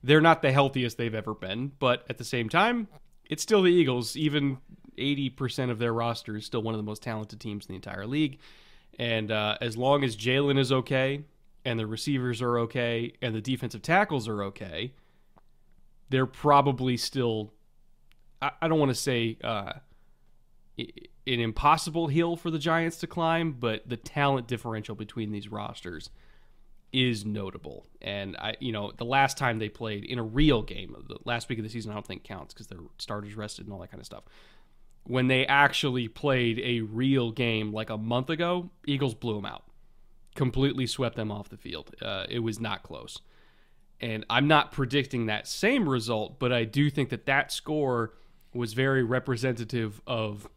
[0.01, 2.87] they're not the healthiest they've ever been, but at the same time,
[3.29, 4.15] it's still the Eagles.
[4.15, 4.57] Even
[4.97, 8.07] 80% of their roster is still one of the most talented teams in the entire
[8.07, 8.39] league.
[8.97, 11.25] And uh, as long as Jalen is okay,
[11.65, 14.93] and the receivers are okay, and the defensive tackles are okay,
[16.09, 17.51] they're probably still.
[18.41, 19.73] I, I don't want to say uh,
[20.77, 20.87] an
[21.25, 26.09] impossible hill for the Giants to climb, but the talent differential between these rosters
[26.95, 27.85] is notable.
[28.01, 31.49] And I, you know, the last time they played in a real game, the last
[31.49, 33.91] week of the season, I don't think counts because their starters rested and all that
[33.91, 34.23] kind of stuff.
[35.03, 39.63] When they actually played a real game like a month ago, Eagles blew them out,
[40.35, 41.93] completely swept them off the field.
[42.01, 43.19] Uh, it was not close.
[43.99, 48.13] And I'm not predicting that same result, but I do think that that score
[48.53, 50.47] was very representative of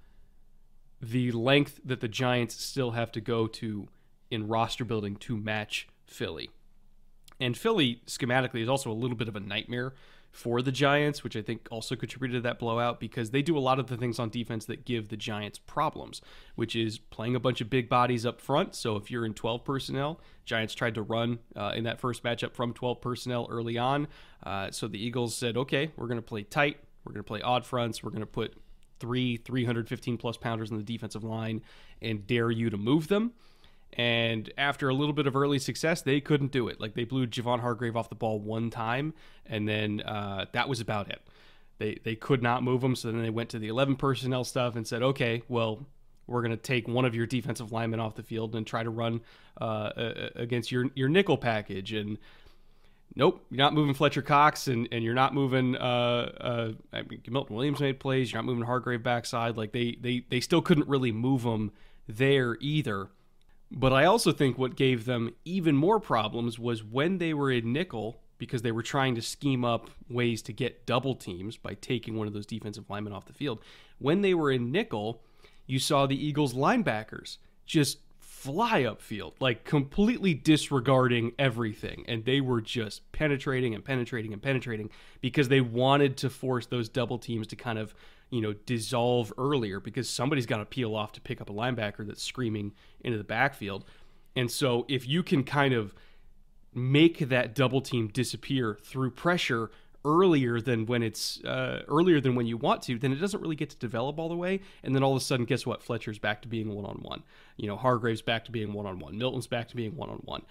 [1.03, 3.89] the length that the Giants still have to go to
[4.31, 6.51] in roster building to match Philly.
[7.41, 9.95] And Philly, schematically, is also a little bit of a nightmare
[10.33, 13.61] for the Giants, which I think also contributed to that blowout because they do a
[13.61, 16.21] lot of the things on defense that give the Giants problems,
[16.55, 18.75] which is playing a bunch of big bodies up front.
[18.75, 22.55] So if you're in 12 personnel, Giants tried to run uh, in that first matchup
[22.55, 24.09] from 12 personnel early on.
[24.45, 26.79] Uh, so the Eagles said, okay, we're going to play tight.
[27.05, 28.03] We're going to play odd fronts.
[28.03, 28.55] We're going to put
[29.01, 31.63] three 315 plus pounders on the defensive line
[32.03, 33.33] and dare you to move them.
[33.95, 36.81] And after a little bit of early success, they couldn't do it.
[36.81, 39.15] Like they blew Javon Hargrave off the ball one time,
[39.47, 41.21] and then uh, that was about it.
[41.79, 44.77] They they could not move him, so then they went to the 11 personnel stuff
[44.77, 45.87] and said, okay, well,
[46.29, 48.91] we're going to take one of your defensive linemen off the field and try to
[48.91, 49.21] run
[49.61, 49.91] uh,
[50.37, 52.19] against your your nickel package and
[53.17, 57.23] nope, you're not moving Fletcher Cox and, and you're not moving uh, uh, I mean,
[57.29, 58.33] Milton Williams made plays.
[58.33, 59.57] You're not moving Hargrave backside.
[59.57, 61.73] Like they they they still couldn't really move them
[62.07, 63.09] there either.
[63.71, 67.73] But I also think what gave them even more problems was when they were in
[67.73, 72.17] nickel because they were trying to scheme up ways to get double teams by taking
[72.17, 73.61] one of those defensive linemen off the field.
[73.99, 75.23] When they were in nickel,
[75.67, 82.05] you saw the Eagles linebackers just fly upfield, like completely disregarding everything.
[82.07, 84.91] And they were just penetrating and penetrating and penetrating
[85.21, 87.95] because they wanted to force those double teams to kind of,
[88.31, 92.07] you know, dissolve earlier because somebody's got to peel off to pick up a linebacker
[92.07, 93.85] that's screaming into the backfield.
[94.37, 95.95] And so if you can kind of
[96.75, 99.71] make that double team disappear through pressure
[100.05, 103.57] earlier than when it's uh, earlier than when you want to, then it doesn't really
[103.57, 104.61] get to develop all the way.
[104.83, 105.83] And then all of a sudden, guess what?
[105.83, 107.23] Fletcher's back to being one on one.
[107.57, 109.19] You know, Hargrave's back to being one on one.
[109.19, 110.43] Milton's back to being one on one.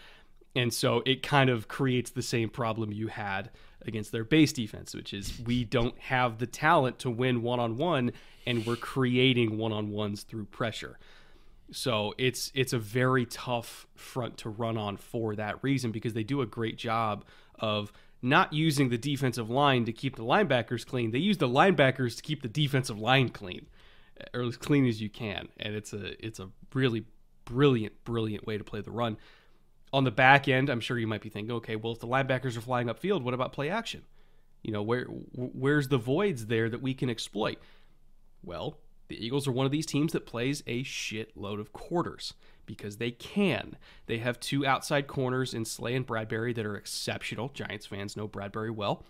[0.58, 3.51] And so it kind of creates the same problem you had
[3.86, 7.78] against their base defense, which is we don't have the talent to win one on
[7.78, 8.12] one,
[8.47, 10.97] and we're creating one on ones through pressure.
[11.72, 16.24] So it's it's a very tough front to run on for that reason because they
[16.24, 17.24] do a great job
[17.60, 17.93] of
[18.24, 21.12] not using the defensive line to keep the linebackers clean.
[21.12, 23.68] They use the linebackers to keep the defensive line clean,
[24.34, 25.49] or as clean as you can.
[25.60, 27.05] And it's a it's a really
[27.45, 29.18] brilliant, brilliant way to play the run.
[29.93, 32.57] On the back end, I'm sure you might be thinking, okay, well, if the linebackers
[32.57, 34.03] are flying upfield, what about play action?
[34.61, 37.57] You know, where where's the voids there that we can exploit?
[38.43, 42.33] Well, the Eagles are one of these teams that plays a shitload of quarters
[42.65, 43.77] because they can.
[44.07, 47.49] They have two outside corners in Slay and Bradberry that are exceptional.
[47.49, 49.05] Giants fans know Bradberry well.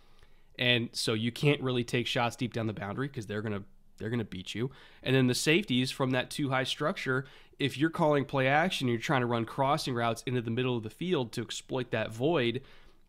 [0.59, 3.63] And so you can't really take shots deep down the boundary because they're going to
[3.97, 4.69] they're going to beat you.
[5.01, 7.25] And then the safeties from that two high structure,
[7.59, 10.83] if you're calling play action, you're trying to run crossing routes into the middle of
[10.83, 12.61] the field to exploit that void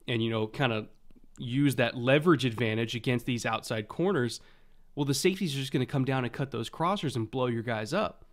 [0.07, 0.88] and you know kind of
[1.38, 4.40] use that leverage advantage against these outside corners
[4.99, 7.46] well, the safeties are just going to come down and cut those crossers and blow
[7.46, 8.24] your guys up.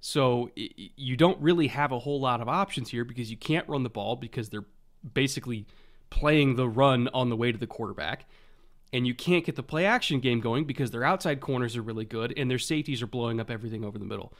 [0.00, 3.84] So you don't really have a whole lot of options here because you can't run
[3.84, 4.64] the ball because they're
[5.14, 5.64] basically
[6.10, 8.28] playing the run on the way to the quarterback.
[8.92, 12.04] And you can't get the play action game going because their outside corners are really
[12.04, 14.34] good and their safeties are blowing up everything over the middle.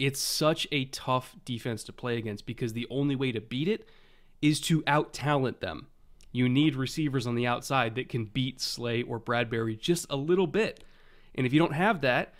[0.00, 3.88] It's such a tough defense to play against because the only way to beat it
[4.42, 5.86] is to out talent them
[6.32, 10.46] you need receivers on the outside that can beat Slay or Bradberry just a little
[10.46, 10.84] bit.
[11.34, 12.34] And if you don't have that,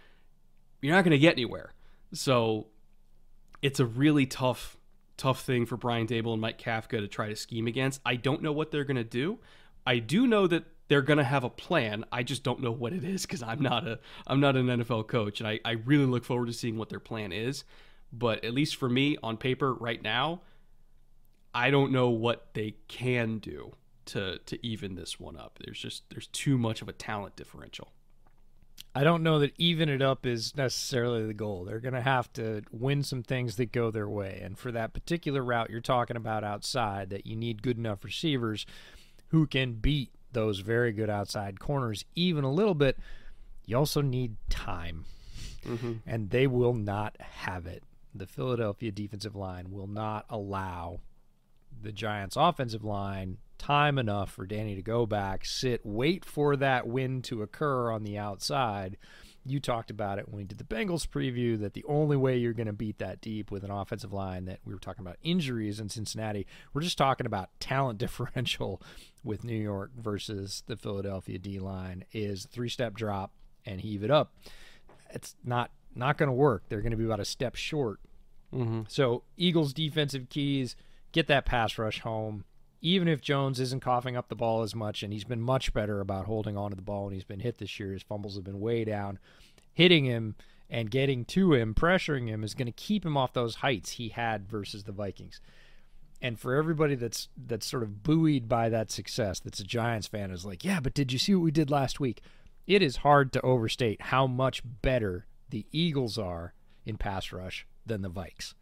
[0.81, 1.73] you're not going to get anywhere.
[2.13, 2.69] So
[3.63, 4.77] it's a really tough,
[5.17, 8.01] tough thing for Brian Daboll and Mike Kafka to try to scheme against.
[8.07, 9.39] I don't know what they're going to do.
[9.87, 12.05] I do know that they're going to have a plan.
[12.11, 15.07] I just don't know what it is because I'm not a I'm not an NFL
[15.07, 17.65] coach, and I, I really look forward to seeing what their plan is.
[18.13, 20.43] But at least for me, on paper right now,
[21.55, 23.73] I don't know what they can do
[24.07, 25.61] to to even this one up.
[25.65, 27.93] There's just there's too much of a talent differential.
[28.93, 31.65] I don't know that even it up is necessarily the goal.
[31.65, 34.41] They're going to have to win some things that go their way.
[34.43, 38.67] And for that particular route you're talking about outside, that you need good enough receivers
[39.29, 42.99] who can beat those very good outside corners even a little bit,
[43.67, 45.05] you also need time.
[45.67, 45.93] Mm-hmm.
[46.07, 47.83] And they will not have it.
[48.15, 51.01] The Philadelphia defensive line will not allow
[51.83, 56.87] the Giants' offensive line time enough for Danny to go back, sit, wait for that
[56.87, 58.97] win to occur on the outside.
[59.51, 62.53] You talked about it when we did the Bengals preview that the only way you're
[62.53, 65.81] going to beat that deep with an offensive line that we were talking about injuries
[65.81, 66.47] in Cincinnati.
[66.73, 68.81] We're just talking about talent differential
[69.25, 73.33] with New York versus the Philadelphia D line is three step drop
[73.67, 74.33] and heave it up.
[75.13, 76.65] It's not not going to work.
[76.69, 77.99] They're going to be about a step short.
[78.55, 78.83] Mm-hmm.
[78.87, 80.77] So Eagles defensive keys
[81.11, 82.45] get that pass rush home
[82.81, 86.01] even if Jones isn't coughing up the ball as much, and he's been much better
[86.01, 88.45] about holding on to the ball when he's been hit this year, his fumbles have
[88.45, 89.19] been way down.
[89.73, 90.35] Hitting him
[90.69, 94.11] and getting to him, pressuring him, is going to keep him off those heights he
[94.11, 95.41] had versus the Vikings.
[96.23, 100.31] And for everybody that's that's sort of buoyed by that success, that's a Giants fan,
[100.31, 102.21] is like, yeah, but did you see what we did last week?
[102.67, 106.53] It is hard to overstate how much better the Eagles are
[106.85, 108.55] in pass rush than the Vikes.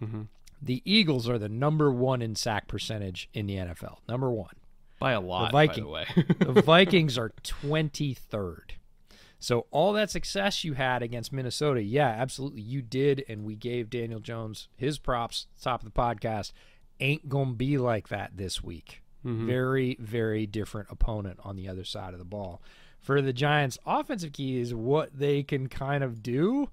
[0.00, 0.22] Mm-hmm.
[0.62, 3.98] The Eagles are the number one in sack percentage in the NFL.
[4.08, 4.54] Number one.
[5.00, 6.52] By a lot, the Viking, by the way.
[6.54, 8.70] the Vikings are 23rd.
[9.40, 13.90] So all that success you had against Minnesota, yeah, absolutely you did, and we gave
[13.90, 16.52] Daniel Jones his props top of the podcast.
[17.00, 19.02] Ain't gonna be like that this week.
[19.26, 19.46] Mm-hmm.
[19.48, 22.62] Very, very different opponent on the other side of the ball.
[23.00, 26.68] For the Giants, offensive key is what they can kind of do.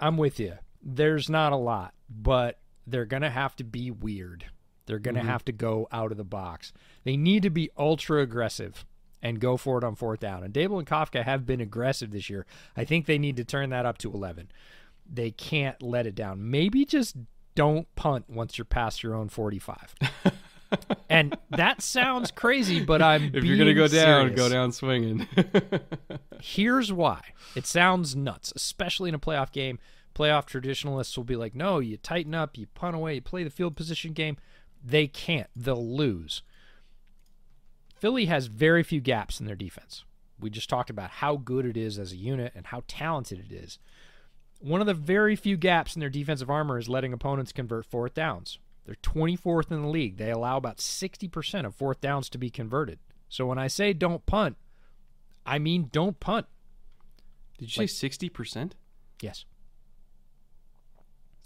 [0.00, 0.54] I'm with you.
[0.82, 2.58] There's not a lot, but
[2.90, 4.46] they're going to have to be weird.
[4.86, 5.30] They're going to mm-hmm.
[5.30, 6.72] have to go out of the box.
[7.04, 8.84] They need to be ultra aggressive
[9.22, 10.42] and go for it on fourth down.
[10.42, 12.46] And Daboll and Kafka have been aggressive this year.
[12.76, 14.50] I think they need to turn that up to 11.
[15.12, 16.50] They can't let it down.
[16.50, 17.16] Maybe just
[17.54, 19.94] don't punt once you're past your own 45.
[21.08, 24.36] and that sounds crazy, but I'm If you're gonna go down, serious.
[24.36, 25.26] go down swinging.
[26.40, 27.20] Here's why.
[27.54, 29.78] It sounds nuts, especially in a playoff game.
[30.14, 33.50] Playoff traditionalists will be like, no, you tighten up, you punt away, you play the
[33.50, 34.36] field position game.
[34.84, 35.48] They can't.
[35.54, 36.42] They'll lose.
[37.94, 40.04] Philly has very few gaps in their defense.
[40.38, 43.54] We just talked about how good it is as a unit and how talented it
[43.54, 43.78] is.
[44.58, 48.14] One of the very few gaps in their defensive armor is letting opponents convert fourth
[48.14, 48.58] downs.
[48.86, 50.16] They're 24th in the league.
[50.16, 52.98] They allow about 60% of fourth downs to be converted.
[53.28, 54.56] So when I say don't punt,
[55.46, 56.46] I mean don't punt.
[57.58, 58.74] Did you say sixty percent?
[59.20, 59.44] Yes.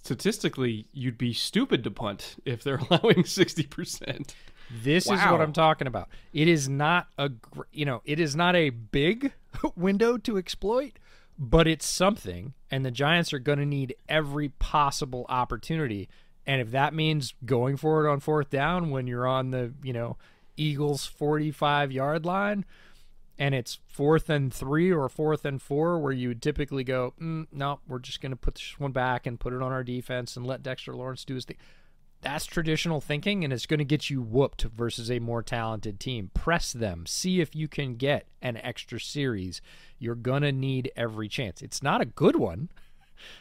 [0.05, 4.35] Statistically, you'd be stupid to punt if they're allowing sixty percent.
[4.83, 6.09] This is what I'm talking about.
[6.33, 7.31] It is not a
[7.73, 9.33] you know, it is not a big
[9.77, 10.99] window to exploit,
[11.39, 16.09] but it's something and the Giants are going to need every possible opportunity.
[16.47, 19.93] And if that means going for it on fourth down when you're on the, you
[19.93, 20.19] know,
[20.57, 22.65] Eagles 45 yard line
[23.39, 27.81] and it's fourth and 3 or fourth and 4 where you typically go, mm, no,
[27.89, 30.47] we're just going to put this one back and put it on our defense and
[30.47, 31.57] let Dexter Lawrence do his thing
[32.25, 36.31] that's traditional thinking and it's going to get you whooped versus a more talented team.
[36.33, 37.05] Press them.
[37.07, 39.61] See if you can get an extra series.
[39.99, 41.63] You're going to need every chance.
[41.63, 42.71] It's not a good one.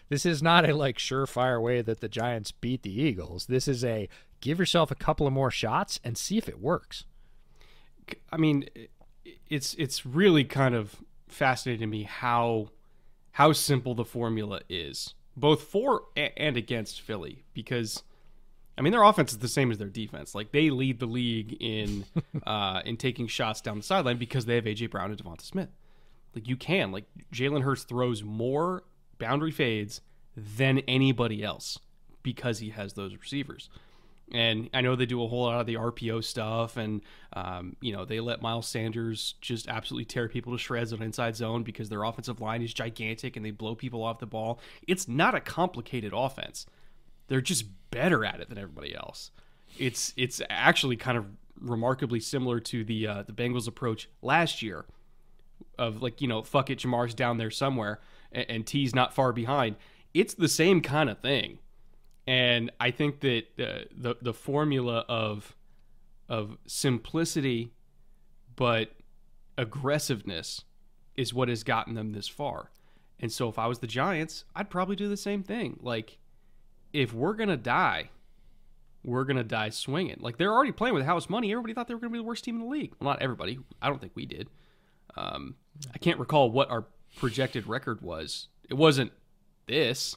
[0.09, 3.47] This is not a like surefire way that the Giants beat the Eagles.
[3.47, 4.07] This is a
[4.41, 7.05] give yourself a couple of more shots and see if it works.
[8.31, 8.65] I mean,
[9.49, 10.95] it's it's really kind of
[11.27, 12.69] fascinating to me how
[13.33, 18.03] how simple the formula is, both for and against Philly, because
[18.77, 20.35] I mean their offense is the same as their defense.
[20.35, 22.05] Like they lead the league in
[22.45, 25.69] uh, in taking shots down the sideline because they have AJ Brown and Devonta Smith.
[26.35, 28.83] Like you can like Jalen Hurts throws more
[29.19, 30.01] boundary fades
[30.35, 31.79] than anybody else
[32.23, 33.69] because he has those receivers.
[34.31, 37.01] And I know they do a whole lot of the RPO stuff, and
[37.33, 41.35] um, you know they let Miles Sanders just absolutely tear people to shreds on inside
[41.35, 44.59] zone because their offensive line is gigantic and they blow people off the ball.
[44.87, 46.65] It's not a complicated offense;
[47.27, 49.31] they're just better at it than everybody else.
[49.77, 51.25] It's it's actually kind of
[51.59, 54.85] remarkably similar to the uh, the Bengals approach last year,
[55.77, 57.99] of like you know fuck it, Ja'Marr's down there somewhere,
[58.31, 59.75] and, and Tee's not far behind.
[60.13, 61.59] It's the same kind of thing
[62.27, 65.55] and I think that uh, the the formula of
[66.29, 67.73] of simplicity
[68.55, 68.91] but
[69.57, 70.63] aggressiveness
[71.15, 72.71] is what has gotten them this far.
[73.19, 75.79] And so if I was the Giants, I'd probably do the same thing.
[75.81, 76.17] Like
[76.91, 78.09] if we're going to die,
[79.03, 80.17] we're going to die swinging.
[80.19, 81.51] Like they're already playing with house money.
[81.51, 82.93] Everybody thought they were going to be the worst team in the league.
[82.99, 83.59] Well, not everybody.
[83.81, 84.49] I don't think we did.
[85.15, 85.55] Um,
[85.93, 86.85] I can't recall what our
[87.17, 88.47] projected record was.
[88.69, 89.11] It wasn't
[89.67, 90.15] this.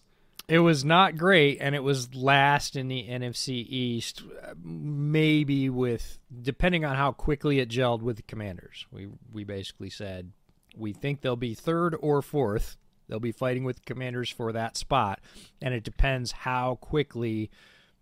[0.48, 4.22] It was not great, and it was last in the NFC East,
[4.62, 8.86] maybe with depending on how quickly it gelled with the Commanders.
[8.92, 10.30] We we basically said
[10.76, 12.76] we think they'll be third or fourth.
[13.08, 15.20] They'll be fighting with the Commanders for that spot,
[15.60, 17.50] and it depends how quickly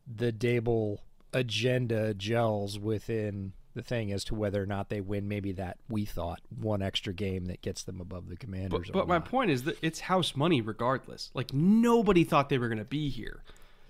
[0.07, 0.99] the Daboll
[1.33, 5.29] agenda gels within the thing as to whether or not they win.
[5.29, 8.91] Maybe that we thought one extra game that gets them above the Commanders.
[8.93, 11.31] But, or but my point is that it's house money regardless.
[11.35, 13.43] Like nobody thought they were going to be here.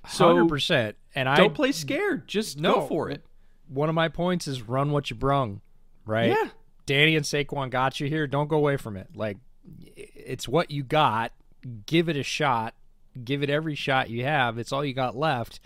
[0.08, 2.28] So hundred percent, and I don't play scared.
[2.28, 2.74] Just No.
[2.74, 3.24] go for it.
[3.68, 5.60] one of my points is run what you brung,
[6.04, 6.28] right?
[6.28, 6.48] Yeah.
[6.86, 8.26] Danny and Saquon got you here.
[8.26, 9.08] Don't go away from it.
[9.14, 9.38] Like,
[9.96, 11.32] it's what you got.
[11.86, 12.74] Give it a shot.
[13.24, 14.58] Give it every shot you have.
[14.58, 15.60] It's all you got left.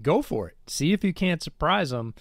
[0.00, 0.56] Go for it.
[0.68, 2.14] See if you can't surprise them.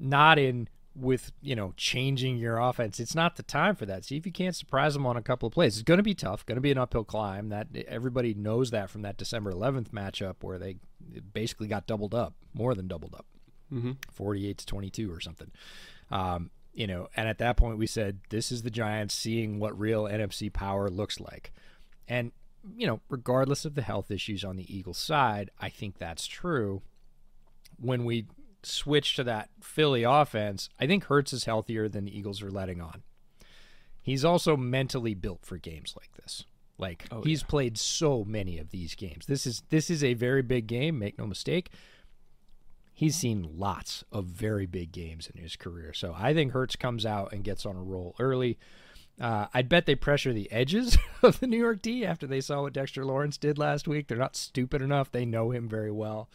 [0.00, 2.98] Not in with you know changing your offense.
[2.98, 4.04] It's not the time for that.
[4.04, 5.74] See if you can't surprise them on a couple of plays.
[5.74, 6.44] It's going to be tough.
[6.46, 7.50] Going to be an uphill climb.
[7.50, 10.76] That everybody knows that from that December 11th matchup where they
[11.32, 13.26] basically got doubled up, more than doubled up.
[14.12, 15.50] 48 to 22 or something.
[16.10, 19.78] Um, you know, and at that point we said this is the Giants seeing what
[19.78, 21.52] real NFC power looks like.
[22.08, 22.32] And
[22.76, 26.82] you know, regardless of the health issues on the Eagles side, I think that's true.
[27.78, 28.26] When we
[28.62, 32.80] switch to that Philly offense, I think Hurts is healthier than the Eagles are letting
[32.80, 33.02] on.
[34.02, 36.44] He's also mentally built for games like this.
[36.78, 39.26] Like he's played so many of these games.
[39.26, 41.70] This is this is a very big game, make no mistake
[43.00, 45.94] he's seen lots of very big games in his career.
[45.94, 48.58] So I think Hurts comes out and gets on a roll early.
[49.18, 52.60] Uh, I'd bet they pressure the edges of the New York D after they saw
[52.60, 54.06] what Dexter Lawrence did last week.
[54.06, 55.10] They're not stupid enough.
[55.10, 56.28] They know him very well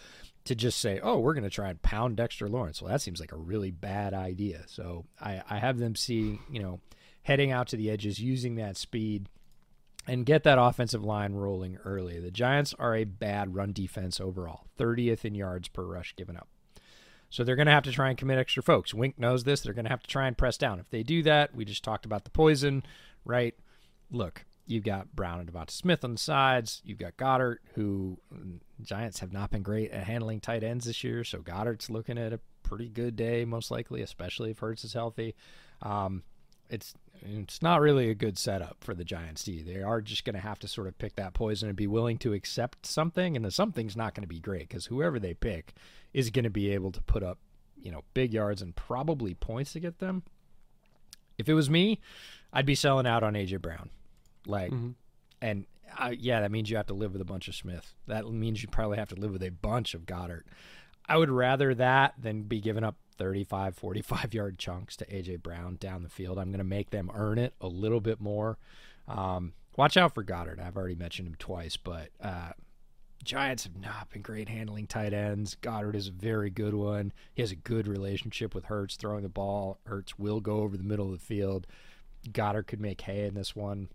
[0.46, 2.82] to just say, oh, we're going to try and pound Dexter Lawrence.
[2.82, 4.64] Well, that seems like a really bad idea.
[4.68, 6.80] So I, I have them see, you know,
[7.24, 9.28] heading out to the edges, using that speed,
[10.08, 12.20] and get that offensive line rolling early.
[12.20, 16.48] The Giants are a bad run defense overall, 30th in yards per rush given up.
[17.32, 18.94] So they're going to have to try and commit extra folks.
[18.94, 19.62] Wink knows this.
[19.62, 20.80] They're going to have to try and press down.
[20.80, 22.84] If they do that, we just talked about the poison,
[23.26, 23.56] right?
[24.12, 26.82] Look, you've got Brown and Devonta Smith on the sides.
[26.86, 31.04] You've got Goedert, who mm, Giants have not been great at handling tight ends this
[31.04, 31.24] year.
[31.24, 35.36] So Goedert's looking at a pretty good day, most likely, especially if Hurts is healthy.
[35.82, 36.24] Um,
[36.70, 39.62] it's it's not really a good setup for the Giants D.
[39.62, 42.18] They are just going to have to sort of pick that poison and be willing
[42.20, 45.74] to accept something, and the something's not going to be great because whoever they pick
[46.14, 47.38] is going to be able to put up,
[47.82, 50.24] you know, big yards and probably points to get them.
[51.38, 52.00] If it was me,
[52.54, 53.90] I'd be selling out on AJ Brown,
[54.48, 54.92] like, mm-hmm.
[55.42, 55.66] and
[55.98, 57.94] uh, yeah, that means you have to live with a bunch of Smith.
[58.08, 60.44] That means you probably have to live with a bunch of Goedert.
[61.08, 65.78] I would rather that than be giving up 35, 45 yard chunks to AJ Brown
[65.78, 66.38] down the field.
[66.38, 68.58] I'm going to make them earn it a little bit more.
[69.08, 70.60] Um, watch out for Goedert.
[70.60, 72.52] I've already mentioned him twice, but uh,
[73.24, 75.56] Giants have not been great handling tight ends.
[75.62, 77.14] Goedert is a very good one.
[77.34, 79.80] He has a good relationship with Hurts throwing the ball.
[79.86, 81.68] Hurts will go over the middle of the field.
[82.32, 83.90] Goedert could make hay in this one.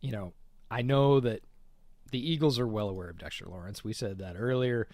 [0.00, 0.32] You know,
[0.70, 1.42] I know that
[2.10, 3.84] the Eagles are well aware of Dexter Lawrence.
[3.84, 4.88] We said that earlier,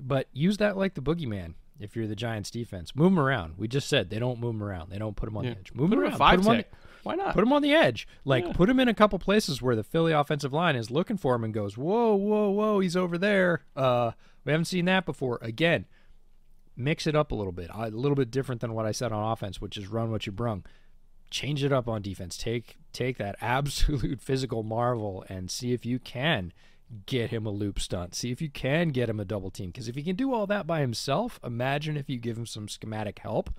[0.00, 2.94] but use that like the boogeyman if you're the Giants defense.
[2.94, 3.54] Move them around.
[3.56, 4.90] We just said they don't move them around.
[4.90, 5.54] They don't put them on yeah.
[5.54, 5.72] the edge.
[5.72, 6.18] Move put them around.
[6.18, 6.64] Five put the,
[7.02, 7.34] Why not?
[7.34, 8.08] Put them on the edge.
[8.24, 8.52] Like yeah.
[8.52, 11.44] put them in a couple places where the Philly offensive line is looking for him
[11.44, 14.12] and goes, "Whoa, whoa, whoa, he's over there." Uh,
[14.44, 15.38] we haven't seen that before.
[15.42, 15.86] Again,
[16.76, 17.70] mix it up a little bit.
[17.72, 20.32] A little bit different than what I said on offense, which is run what you
[20.32, 20.64] brung.
[21.30, 22.38] Change it up on defense.
[22.38, 26.52] Take take that absolute physical marvel and see if you can
[27.06, 28.14] get him a loop stunt.
[28.14, 29.70] See if you can get him a double team.
[29.70, 32.68] Because if he can do all that by himself, imagine if you give him some
[32.68, 33.50] schematic help.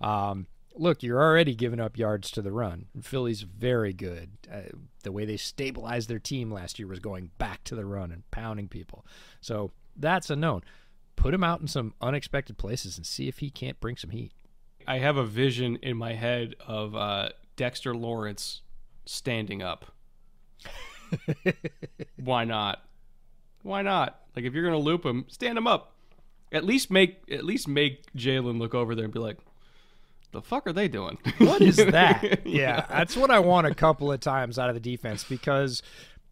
[0.00, 2.86] Um, look, you're already giving up yards to the run.
[3.00, 4.30] Philly's very good.
[4.52, 4.62] Uh,
[5.04, 8.28] the way they stabilized their team last year was going back to the run and
[8.30, 9.06] pounding people.
[9.40, 10.62] So that's a known.
[11.14, 14.32] Put him out in some unexpected places and see if he can't bring some heat.
[14.86, 18.62] I have a vision in my head of uh, Dexter Lawrence
[19.04, 19.86] standing up.
[22.16, 22.82] Why not?
[23.62, 24.20] Why not?
[24.34, 25.94] Like if you're gonna loop him, stand him up.
[26.52, 29.38] At least make at least make Jalen look over there and be like,
[30.32, 31.18] "The fuck are they doing?
[31.38, 34.80] What is that?" yeah, that's what I want a couple of times out of the
[34.80, 35.82] defense because,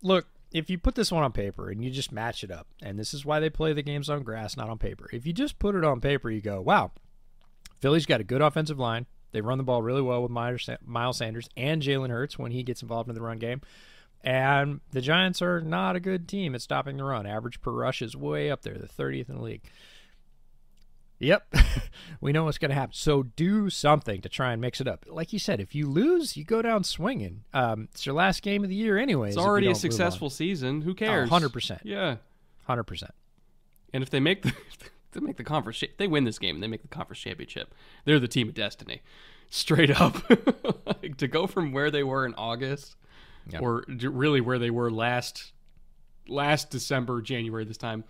[0.02, 2.98] look, if you put this one on paper and you just match it up, and
[2.98, 5.08] this is why they play the games on grass, not on paper.
[5.12, 6.92] If you just put it on paper, you go, "Wow,
[7.80, 9.06] Philly's got a good offensive line.
[9.32, 12.82] They run the ball really well with Miles Sanders and Jalen Hurts when he gets
[12.82, 13.60] involved in the run game."
[14.22, 17.26] And the Giants are not a good team at stopping the run.
[17.26, 19.62] Average per rush is way up there, the 30th in the league.
[21.20, 21.54] Yep,
[22.20, 22.94] we know what's going to happen.
[22.94, 25.04] So do something to try and mix it up.
[25.06, 27.44] Like you said, if you lose, you go down swinging.
[27.52, 29.34] Um, it's your last game of the year, anyways.
[29.36, 30.80] It's already a successful season.
[30.80, 31.28] Who cares?
[31.28, 31.82] Hundred percent.
[31.84, 32.16] Yeah,
[32.64, 33.12] hundred percent.
[33.92, 34.54] And if they make the
[35.12, 37.74] they make the conference, they win this game and they make the conference championship.
[38.04, 39.02] They're the team of destiny,
[39.48, 40.22] straight up.
[40.86, 42.96] like, to go from where they were in August
[43.48, 43.62] yep.
[43.62, 45.52] or really where they were last
[46.28, 48.04] last December, January this time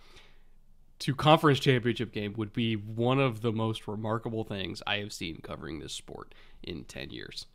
[1.01, 5.39] to conference championship game would be one of the most remarkable things I have seen
[5.41, 7.47] covering this sport in 10 years.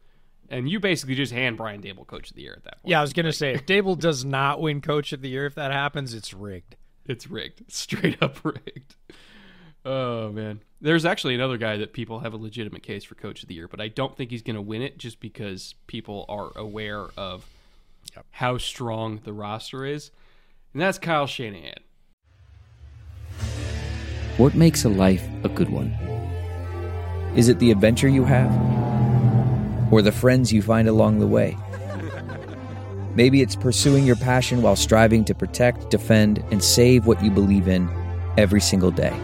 [0.49, 2.91] And you basically just hand Brian Daboll coach of the year at that point.
[2.91, 5.47] Yeah, I was going to say if Daboll does not win coach of the year
[5.47, 6.75] if that happens, it's rigged.
[7.09, 7.63] It's rigged.
[7.73, 8.95] Straight up rigged.
[9.85, 10.61] Oh man.
[10.81, 13.69] There's actually another guy that people have a legitimate case for coach of the year,
[13.69, 17.47] but I don't think he's going to win it just because people are aware of
[18.15, 18.27] yep.
[18.31, 20.11] how strong the roster is,
[20.73, 21.79] and that's Kyle Shanahan.
[24.37, 25.93] What makes a life a good one?
[27.37, 28.51] Is it the adventure you have?
[29.91, 31.57] Or the friends you find along the way?
[33.17, 37.67] Maybe it's pursuing your passion while striving to protect, defend, and save what you believe
[37.67, 37.89] in
[38.37, 39.19] every single day.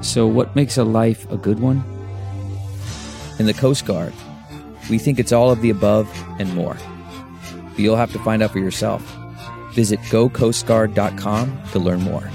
[0.00, 1.84] So, what makes a life a good one?
[3.38, 4.14] In the Coast Guard,
[4.88, 6.08] we think it's all of the above
[6.38, 6.78] and more.
[7.52, 9.02] But you'll have to find out for yourself.
[9.72, 12.30] Visit gocoastguard.com to learn more.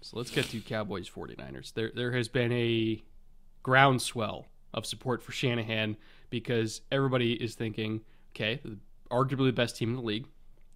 [0.00, 1.74] So let's get to Cowboys 49ers.
[1.74, 3.02] There there has been a
[3.64, 5.96] groundswell of support for Shanahan
[6.30, 8.00] because everybody is thinking,
[8.34, 8.60] okay,
[9.10, 10.26] arguably the best team in the league.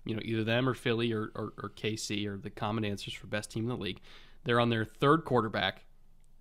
[0.05, 3.27] You know, either them or Philly or, or, or KC are the common answers for
[3.27, 4.01] best team in the league.
[4.45, 5.85] They're on their third quarterback,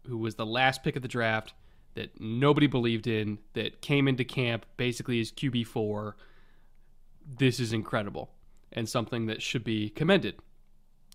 [0.08, 1.54] who was the last pick of the draft
[1.96, 6.14] that nobody believed in, that came into camp basically as QB4.
[7.38, 8.32] This is incredible
[8.74, 10.36] and something that should be commended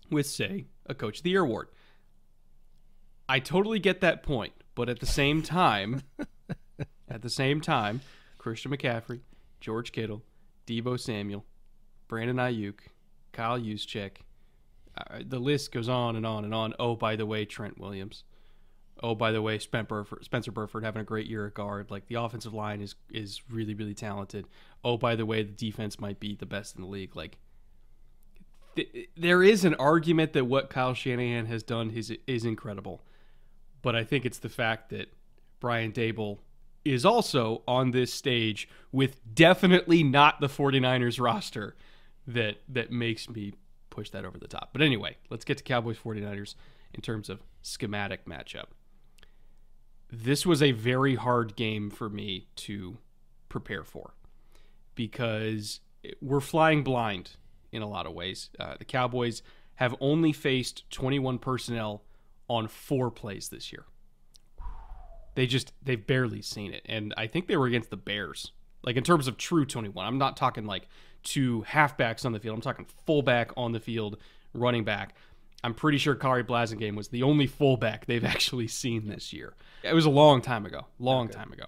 [0.09, 1.67] with, say, a Coach of the Year award.
[3.27, 6.01] I totally get that point, but at the same time,
[7.09, 8.01] at the same time,
[8.37, 9.19] Christian McCaffrey,
[9.59, 10.23] George Kittle,
[10.67, 11.45] Deebo Samuel,
[12.07, 12.79] Brandon Aiyuk,
[13.31, 14.17] Kyle Juszczyk,
[14.97, 16.73] uh, the list goes on and on and on.
[16.79, 18.23] Oh, by the way, Trent Williams.
[19.01, 21.89] Oh, by the way, Spencer Burford, having a great year at guard.
[21.89, 24.45] Like the offensive line is is really really talented.
[24.83, 27.15] Oh, by the way, the defense might be the best in the league.
[27.15, 27.37] Like
[28.75, 33.01] th- there is an argument that what Kyle Shanahan has done is is incredible,
[33.81, 35.13] but I think it's the fact that
[35.61, 36.39] Brian Daboll
[36.85, 41.75] is also on this stage with definitely not the 49ers roster
[42.27, 43.53] that that makes me
[43.89, 44.69] push that over the top.
[44.71, 46.55] But anyway, let's get to Cowboys 49ers
[46.93, 48.67] in terms of schematic matchup.
[50.11, 52.97] This was a very hard game for me to
[53.47, 54.13] prepare for
[54.95, 55.81] because
[56.21, 57.31] we're flying blind
[57.71, 58.49] in a lot of ways.
[58.59, 59.41] Uh, the Cowboys
[59.75, 62.03] have only faced 21 personnel
[62.47, 63.85] on four plays this year.
[65.35, 68.51] They just they've barely seen it, and I think they were against the Bears.
[68.83, 70.87] Like in terms of true 21, I'm not talking like
[71.23, 72.55] two halfbacks on the field.
[72.55, 74.17] I'm talking fullback on the field,
[74.53, 75.15] running back.
[75.63, 79.53] I'm pretty sure Khari Blasingame was the only fullback they've actually seen this year.
[79.83, 81.37] It was a long time ago, long okay.
[81.37, 81.65] time ago.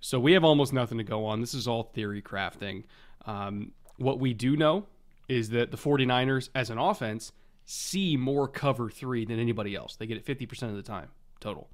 [0.00, 1.40] So we have almost nothing to go on.
[1.40, 2.84] This is all theory crafting.
[3.26, 4.86] Um, what we do know
[5.28, 7.32] is that the 49ers, as an offense,
[7.64, 9.96] see more cover three than anybody else.
[9.96, 11.08] They get it 50% of the time
[11.40, 11.70] total,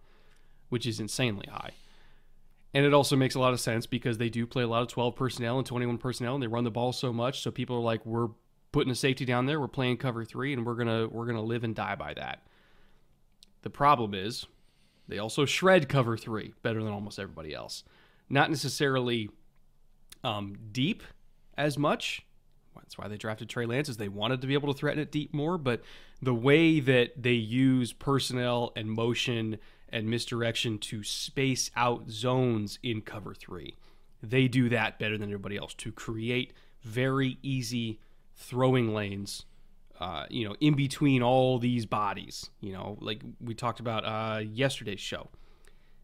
[0.71, 1.73] which is insanely high.
[2.73, 4.89] And it also makes a lot of sense because they do play a lot of
[4.89, 7.43] 12 personnel and 21 personnel and they run the ball so much.
[7.43, 8.29] So people are like, we're
[8.73, 11.65] putting a safety down there, we're playing cover three, and we're gonna we're gonna live
[11.65, 12.47] and die by that.
[13.63, 14.47] The problem is
[15.09, 17.85] they also shred cover three better than almost everybody else.
[18.29, 19.31] Not necessarily
[20.23, 21.03] um, deep
[21.59, 22.25] as much.
[22.77, 25.13] That's why they drafted Trey Lance, is they wanted to be able to threaten it
[25.13, 25.59] deep more.
[25.59, 25.83] But
[26.23, 29.59] the way that they use personnel and motion
[29.93, 33.77] and misdirection to space out zones in cover three.
[34.23, 38.01] They do that better than everybody else to create very easy
[38.37, 39.45] throwing lanes.
[39.99, 44.39] Uh, you know, in between all these bodies, you know, like we talked about uh,
[44.39, 45.29] yesterday's show.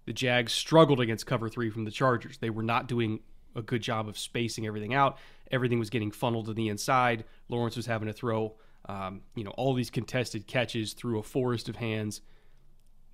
[0.05, 2.39] The Jags struggled against cover three from the Chargers.
[2.39, 3.21] They were not doing
[3.55, 5.19] a good job of spacing everything out.
[5.51, 7.25] Everything was getting funneled to the inside.
[7.49, 8.55] Lawrence was having to throw,
[8.87, 12.21] um, you know, all these contested catches through a forest of hands.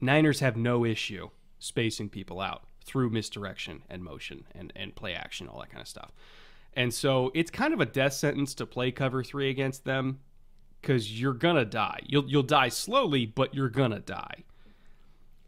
[0.03, 1.31] Niners have no issue
[1.61, 5.89] spacing people out through misdirection and motion and, and play action, all that kind of
[5.89, 6.13] stuff.
[6.75, 10.19] And so it's kind of a death sentence to play cover three against them
[10.81, 12.01] because you're gonna die.
[12.07, 14.45] You'll you'll die slowly, but you're gonna die.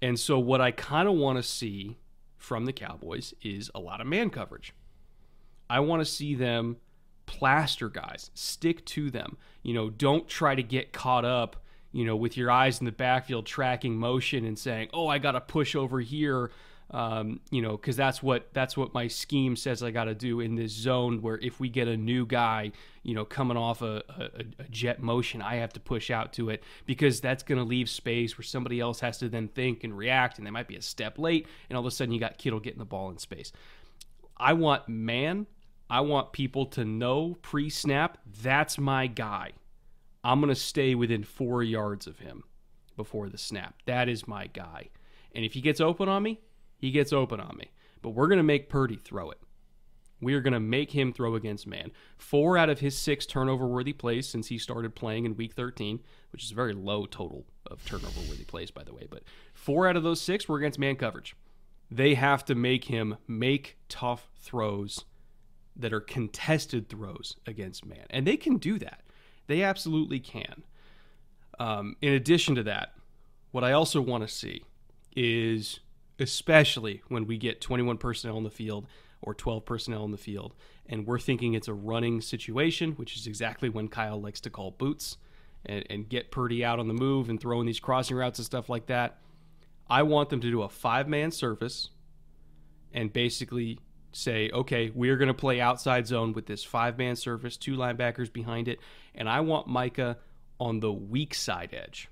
[0.01, 1.97] And so what I kind of want to see
[2.37, 4.73] from the Cowboys is a lot of man coverage.
[5.69, 6.77] I want to see them
[7.27, 9.39] plaster guys, stick to them.
[9.63, 11.64] You know, don't try to get caught up
[11.95, 15.32] you know, with your eyes in the backfield tracking motion and saying, "Oh, I got
[15.32, 16.51] to push over here,"
[16.90, 20.40] um, you know, because that's what that's what my scheme says I got to do
[20.40, 21.22] in this zone.
[21.22, 22.72] Where if we get a new guy,
[23.05, 26.51] you know, coming off a, a, a jet motion, I have to push out to
[26.51, 29.97] it because that's going to leave space where somebody else has to then think and
[29.97, 32.38] react, and they might be a step late, and all of a sudden you got
[32.38, 33.53] Kittle getting the ball in space.
[34.36, 35.47] I want man.
[35.88, 39.53] I want people to know pre snap that's my guy.
[40.25, 42.45] I'm going to stay within four yards of him
[42.97, 43.83] before the snap.
[43.85, 44.89] That is my guy.
[45.35, 46.41] And if he gets open on me,
[46.79, 47.70] he gets open on me.
[48.01, 49.39] But we're going to make Purdy throw it.
[50.20, 51.91] We are going to make him throw against man.
[52.16, 56.01] Four out of his six turnover worthy plays since he started playing in week 13,
[56.33, 59.07] which is a very low total of turnover worthy plays, by the way.
[59.11, 61.37] But four out of those six were against man coverage.
[61.91, 65.05] They have to make him make tough throws
[65.77, 68.07] that are contested throws against man.
[68.09, 69.04] And they can do that.
[69.47, 70.64] They absolutely can.
[71.59, 72.95] Um, in addition to that,
[73.53, 74.64] what I also want to see
[75.14, 75.80] is,
[76.18, 78.86] especially when we get 21 personnel in the field
[79.22, 80.55] or 12 personnel in the field,
[80.86, 84.72] and we're thinking it's a running situation, which is exactly when Kyle likes to call
[84.72, 85.16] boots
[85.64, 88.68] and, and get Purdy out on the move and throwing these crossing routes and stuff
[88.68, 89.18] like that.
[89.88, 91.90] I want them to do a five man surface
[92.92, 93.78] and basically
[94.15, 98.33] say, okay, we're going to play outside zone with this five man surface, two linebackers
[98.33, 98.79] behind it,
[99.15, 100.19] and I want Micah
[100.59, 102.09] on the weak side edge.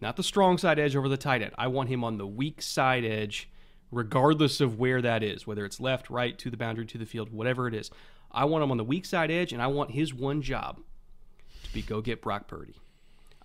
[0.00, 1.52] Not the strong side edge over the tight end.
[1.56, 3.48] I want him on the weak side edge,
[3.90, 7.30] regardless of where that is, whether it's left, right, to the boundary, to the field,
[7.30, 7.90] whatever it is.
[8.30, 10.80] I want him on the weak side edge, and I want his one job
[11.62, 12.74] to be go get Brock Purdy.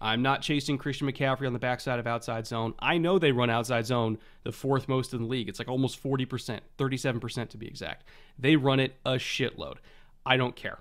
[0.01, 2.73] I'm not chasing Christian McCaffrey on the backside of outside zone.
[2.79, 5.49] I know they run outside zone the fourth most in the league.
[5.49, 8.05] It's like almost 40%, 37% to be exact.
[8.37, 9.77] They run it a shitload.
[10.25, 10.79] I don't care.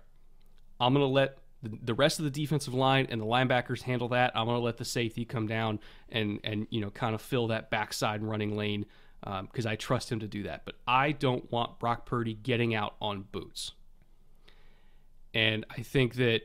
[0.80, 4.32] I'm going to let the rest of the defensive line and the linebackers handle that.
[4.36, 7.48] I'm going to let the safety come down and and you know kind of fill
[7.48, 8.86] that backside running lane
[9.20, 10.64] because um, I trust him to do that.
[10.64, 13.72] But I don't want Brock Purdy getting out on boots.
[15.34, 16.42] And I think that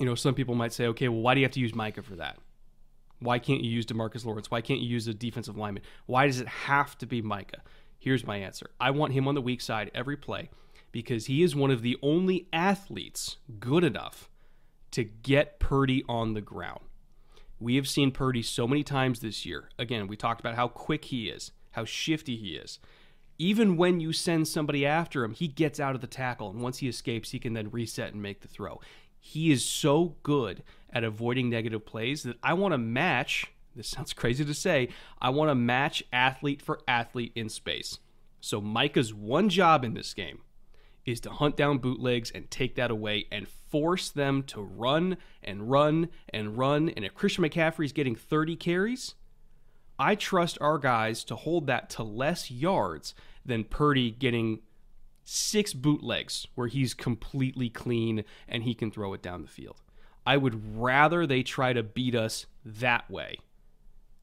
[0.00, 2.02] you know some people might say, okay, well, why do you have to use Micah
[2.02, 2.38] for that?
[3.20, 4.50] Why can't you use Demarcus Lawrence?
[4.50, 5.82] Why can't you use a defensive lineman?
[6.06, 7.60] Why does it have to be Micah?
[7.98, 8.70] Here's my answer.
[8.80, 10.48] I want him on the weak side every play
[10.90, 14.30] because he is one of the only athletes good enough
[14.92, 16.80] to get Purdy on the ground.
[17.60, 19.68] We have seen Purdy so many times this year.
[19.78, 22.78] Again, we talked about how quick he is, how shifty he is.
[23.36, 26.78] Even when you send somebody after him, he gets out of the tackle, and once
[26.78, 28.80] he escapes, he can then reset and make the throw.
[29.20, 30.62] He is so good
[30.92, 33.52] at avoiding negative plays that I want to match.
[33.76, 34.88] This sounds crazy to say.
[35.20, 37.98] I want to match athlete for athlete in space.
[38.40, 40.40] So Micah's one job in this game
[41.04, 45.70] is to hunt down bootlegs and take that away and force them to run and
[45.70, 46.88] run and run.
[46.90, 49.14] And if Christian McCaffrey is getting 30 carries,
[49.98, 53.14] I trust our guys to hold that to less yards
[53.44, 54.60] than Purdy getting
[55.32, 59.76] six bootlegs where he's completely clean and he can throw it down the field.
[60.26, 63.38] I would rather they try to beat us that way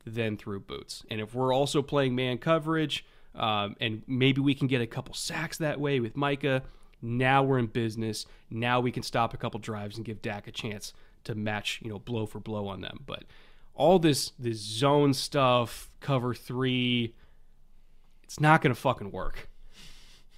[0.06, 1.06] than through boots.
[1.10, 3.06] And if we're also playing man coverage,
[3.36, 6.64] um, and maybe we can get a couple sacks that way with Micah.
[7.02, 8.26] Now we're in business.
[8.50, 10.94] Now we can stop a couple drives and give Dak a chance
[11.24, 13.00] to match, you know, blow for blow on them.
[13.06, 13.24] But
[13.76, 17.14] all this this zone stuff, cover three,
[18.24, 19.48] it's not going to fucking work.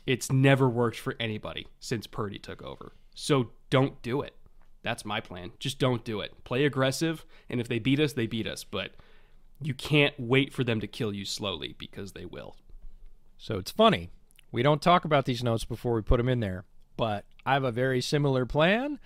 [0.09, 2.93] It's never worked for anybody since Purdy took over.
[3.13, 4.33] So don't do it.
[4.81, 5.51] That's my plan.
[5.59, 6.43] Just don't do it.
[6.43, 8.63] Play aggressive, and if they beat us, they beat us.
[8.63, 8.93] But
[9.61, 12.55] you can't wait for them to kill you slowly because they will.
[13.37, 14.09] So it's funny.
[14.51, 16.65] We don't talk about these notes before we put them in there,
[16.97, 18.97] but I have a very similar plan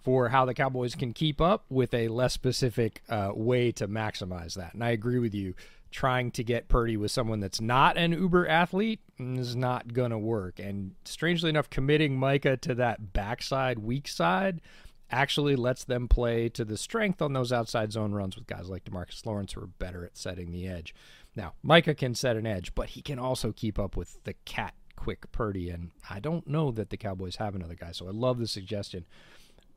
[0.00, 4.54] for how the Cowboys can keep up with a less specific uh, way to maximize
[4.54, 4.74] that.
[4.74, 5.54] And I agree with you.
[5.92, 10.18] Trying to get Purdy with someone that's not an uber athlete is not going to
[10.18, 10.58] work.
[10.58, 14.60] And strangely enough, committing Micah to that backside, weak side
[15.10, 18.84] actually lets them play to the strength on those outside zone runs with guys like
[18.84, 20.94] Demarcus Lawrence who are better at setting the edge.
[21.36, 24.74] Now, Micah can set an edge, but he can also keep up with the cat
[24.96, 28.38] quick Purdy, and I don't know that the Cowboys have another guy, so I love
[28.38, 29.04] the suggestion.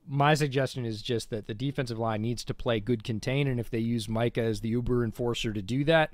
[0.07, 3.69] My suggestion is just that the defensive line needs to play good contain, and if
[3.69, 6.13] they use Micah as the Uber enforcer to do that,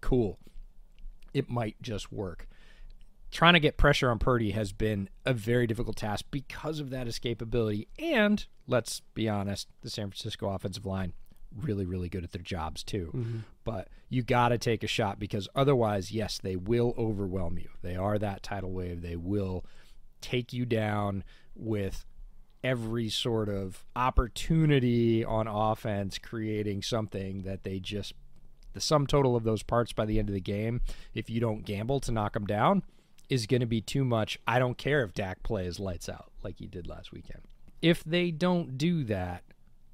[0.00, 0.38] cool.
[1.32, 2.46] It might just work.
[3.30, 7.06] Trying to get pressure on Purdy has been a very difficult task because of that
[7.06, 11.12] escapability, and let's be honest, the San Francisco offensive line
[11.56, 13.10] really, really good at their jobs too.
[13.14, 13.38] Mm-hmm.
[13.64, 17.70] But you got to take a shot because otherwise, yes, they will overwhelm you.
[17.82, 19.02] They are that tidal wave.
[19.02, 19.64] They will
[20.20, 21.24] take you down
[21.54, 22.04] with
[22.62, 28.14] every sort of opportunity on offense, creating something that they just
[28.72, 30.80] the sum total of those parts by the end of the game,
[31.14, 32.82] if you don't gamble to knock them down,
[33.28, 34.38] is going to be too much.
[34.46, 37.42] I don't care if Dak plays lights out like he did last weekend.
[37.82, 39.42] If they don't do that,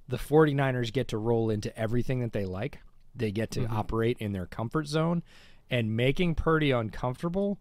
[0.08, 2.80] the 49ers get to roll into everything that they like.
[3.14, 3.76] They get to mm-hmm.
[3.76, 5.22] operate in their comfort zone
[5.70, 7.58] and making Purdy uncomfortable,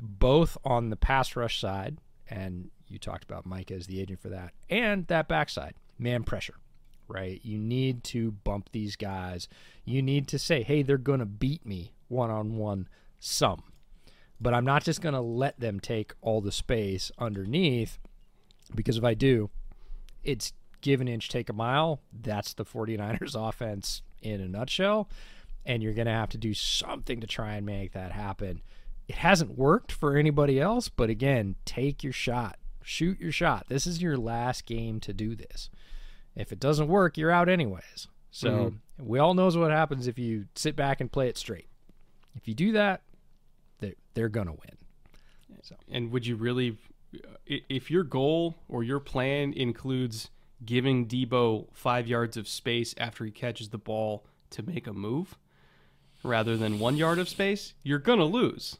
[0.00, 4.28] both on the pass rush side, and you talked about Mike as the agent for
[4.28, 6.54] that, and that backside, man pressure,
[7.06, 7.40] right?
[7.42, 9.48] You need to bump these guys.
[9.84, 13.62] You need to say, hey, they're going to beat me one on one some.
[14.40, 17.98] But I'm not just going to let them take all the space underneath
[18.74, 19.50] because if I do,
[20.22, 22.00] it's give an inch, take a mile.
[22.12, 25.08] That's the 49ers offense in a nutshell.
[25.66, 28.62] And you're going to have to do something to try and make that happen.
[29.08, 32.58] It hasn't worked for anybody else, but again, take your shot.
[32.88, 33.66] Shoot your shot.
[33.68, 35.68] This is your last game to do this.
[36.34, 38.08] If it doesn't work, you're out anyways.
[38.30, 39.06] So mm-hmm.
[39.06, 41.68] we all knows what happens if you sit back and play it straight.
[42.34, 43.02] If you do that,
[43.80, 44.78] they're, they're going to win.
[45.60, 45.76] So.
[45.90, 46.78] And would you really,
[47.46, 50.30] if your goal or your plan includes
[50.64, 55.36] giving Deebo five yards of space after he catches the ball to make a move
[56.22, 58.78] rather than one yard of space, you're going to lose.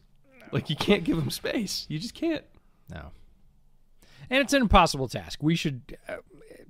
[0.51, 1.85] Like, you can't give him space.
[1.91, 2.45] You just can't.
[2.91, 3.11] No.
[4.31, 5.43] And it's an impossible task.
[5.43, 5.97] We should.
[6.09, 6.17] Uh,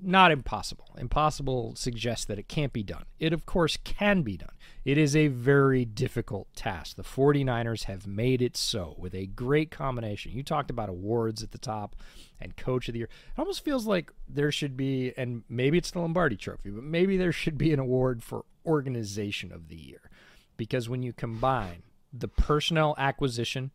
[0.00, 0.94] not impossible.
[0.98, 3.04] Impossible suggests that it can't be done.
[3.18, 4.52] It, of course, can be done.
[4.84, 6.96] It is a very difficult task.
[6.96, 10.32] The 49ers have made it so with a great combination.
[10.32, 11.96] You talked about awards at the top
[12.40, 13.08] and coach of the year.
[13.36, 17.16] It almost feels like there should be, and maybe it's the Lombardi trophy, but maybe
[17.16, 20.10] there should be an award for organization of the year.
[20.56, 21.82] Because when you combine
[22.12, 23.70] the personnel acquisition,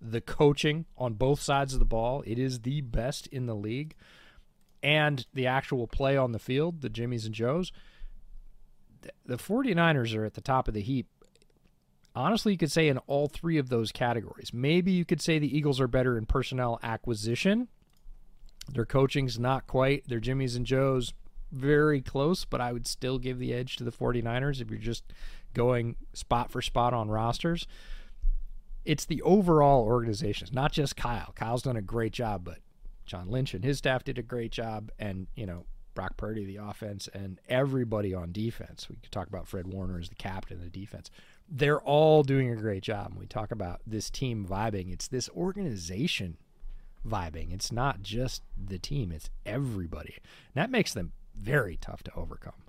[0.00, 3.94] the coaching on both sides of the ball, it is the best in the league
[4.82, 7.72] and the actual play on the field, the Jimmies and Joes,
[9.24, 11.08] the 49ers are at the top of the heap.
[12.14, 14.52] Honestly, you could say in all three of those categories.
[14.52, 17.68] Maybe you could say the Eagles are better in personnel acquisition.
[18.72, 20.08] Their coaching's not quite.
[20.08, 21.12] Their Jimmies and Joes
[21.52, 25.04] very close, but I would still give the edge to the 49ers if you're just
[25.52, 27.66] going spot for spot on rosters.
[28.86, 30.46] It's the overall organization.
[30.46, 31.32] It's not just Kyle.
[31.34, 32.58] Kyle's done a great job, but
[33.04, 36.56] John Lynch and his staff did a great job, and you know Brock Purdy, the
[36.56, 38.88] offense, and everybody on defense.
[38.88, 41.10] We could talk about Fred Warner as the captain of the defense.
[41.48, 43.10] They're all doing a great job.
[43.10, 46.36] When we talk about this team vibing, it's this organization
[47.06, 47.52] vibing.
[47.52, 50.14] It's not just the team; it's everybody.
[50.54, 52.65] And that makes them very tough to overcome.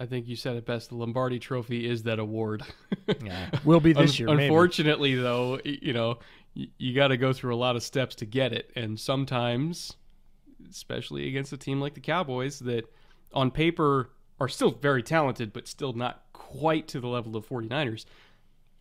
[0.00, 0.88] I, think you said it best.
[0.88, 2.62] The Lombardi Trophy is that award.
[3.22, 4.28] yeah, will be this year.
[4.28, 5.22] Unfortunately, maybe.
[5.22, 6.18] though, you know,
[6.54, 9.94] you, you got to go through a lot of steps to get it, and sometimes,
[10.70, 12.84] especially against a team like the Cowboys, that
[13.32, 14.10] on paper
[14.40, 18.04] are still very talented, but still not quite to the level of 49ers.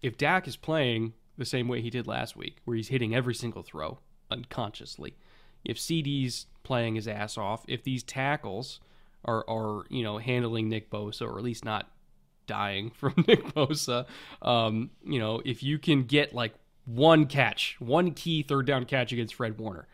[0.01, 3.35] If Dak is playing the same way he did last week, where he's hitting every
[3.35, 5.15] single throw unconsciously,
[5.63, 8.79] if CeeDee's playing his ass off, if these tackles
[9.25, 11.89] are, are you know handling Nick Bosa or at least not
[12.47, 14.05] dying from Nick Bosa.
[14.41, 16.53] Um, you know, if you can get like
[16.85, 19.87] one catch, one key third down catch against Fred Warner,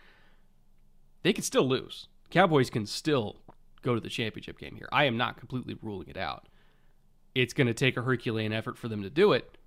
[1.23, 2.07] they could still lose.
[2.29, 3.37] Cowboys can still
[3.81, 4.89] go to the championship game here.
[4.91, 6.47] I am not completely ruling it out.
[7.33, 9.57] It's going to take a Herculean effort for them to do it,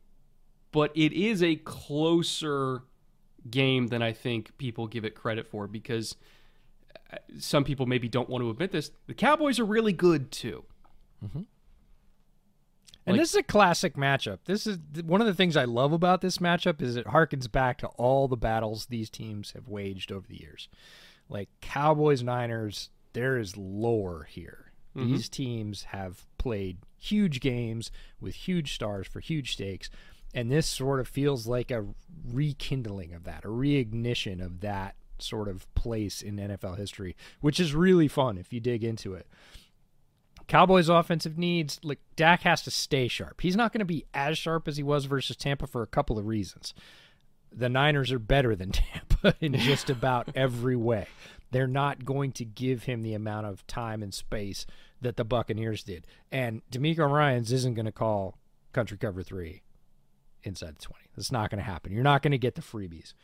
[0.71, 2.83] but it is a closer
[3.51, 6.17] game than I think people give it credit for because
[7.39, 8.91] some people maybe don't want to admit this.
[9.07, 10.65] The Cowboys are really good too.
[11.25, 11.43] Mm-hmm.
[13.07, 14.39] And like, this is a classic matchup.
[14.47, 17.79] This is one of the things I love about this matchup is it harkens back
[17.79, 20.69] to all the battles these teams have waged over the years.
[21.29, 24.73] Like Cowboys, Niners, there is lore here.
[24.97, 25.13] Mm-hmm.
[25.13, 27.91] These teams have played huge games
[28.21, 29.91] with huge stars for huge stakes,
[30.33, 31.85] and this sort of feels like a
[32.27, 37.75] rekindling of that, a reignition of that sort of place in NFL history, which is
[37.75, 39.27] really fun if you dig into it.
[40.47, 43.41] Cowboys offensive needs, like Dak has to stay sharp.
[43.41, 46.19] He's not going to be as sharp as he was versus Tampa for a couple
[46.19, 46.75] of reasons.
[47.51, 51.07] The Niners are better than Tampa in just about every way.
[51.51, 54.67] They're not going to give him the amount of time and space
[55.01, 56.07] that the Buccaneers did.
[56.33, 58.37] And DeMeco Ryans isn't going to call
[58.73, 59.63] country cover three
[60.43, 61.05] inside the 20.
[61.17, 61.93] That's not going to happen.
[61.93, 63.15] You're not going to get the freebies.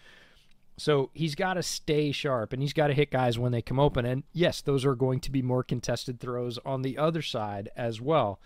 [0.80, 3.78] So he's got to stay sharp and he's got to hit guys when they come
[3.78, 4.06] open.
[4.06, 8.00] And yes, those are going to be more contested throws on the other side as
[8.00, 8.40] well.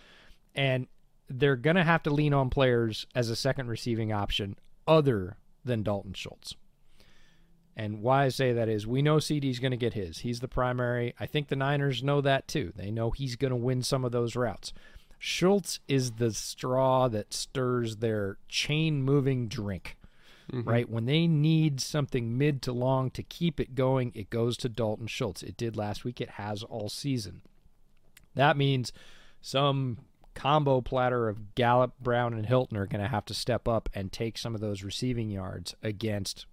[0.53, 0.89] And
[1.29, 5.85] they're going to have to lean on players as a second receiving option other than
[5.85, 6.57] Dalton Schultz.
[7.77, 10.19] And why I say that is we know CeeDee's going to get his.
[10.19, 11.15] He's the primary.
[11.21, 12.73] I think the Niners know that too.
[12.75, 14.73] They know he's going to win some of those routes.
[15.21, 19.97] Schultz is the straw that stirs their chain moving drink
[20.53, 20.69] mm-hmm.
[20.69, 20.89] right?
[20.89, 25.07] When they need something mid to long to keep it going, it goes to Dalton
[25.07, 25.43] Schultz.
[25.43, 27.43] It did last week, it has all season.
[28.35, 28.93] That means
[29.41, 29.99] some
[30.35, 34.11] combo platter of Gallup, Brown, and Hilton are going to have to step up and
[34.11, 36.47] take some of those receiving yards against,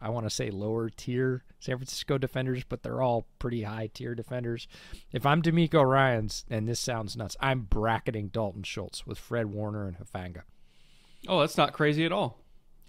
[0.00, 4.14] I want to say, lower tier San Francisco defenders, but they're all pretty high tier
[4.14, 4.68] defenders.
[5.12, 9.88] If I'm DeMeco Ryans, and this sounds nuts, I'm bracketing Dalton Schultz with Fred Warner
[9.88, 10.42] and Hufanga.
[11.26, 12.37] Oh, that's not crazy at all.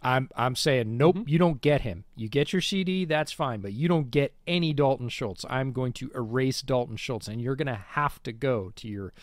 [0.01, 1.29] I'm I'm saying nope, mm-hmm.
[1.29, 2.05] you don't get him.
[2.15, 5.45] You get your CeeDee, that's fine, but you don't get any Dalton Schultz.
[5.49, 9.13] I'm going to erase Dalton Schultz, and you're going to have to go to your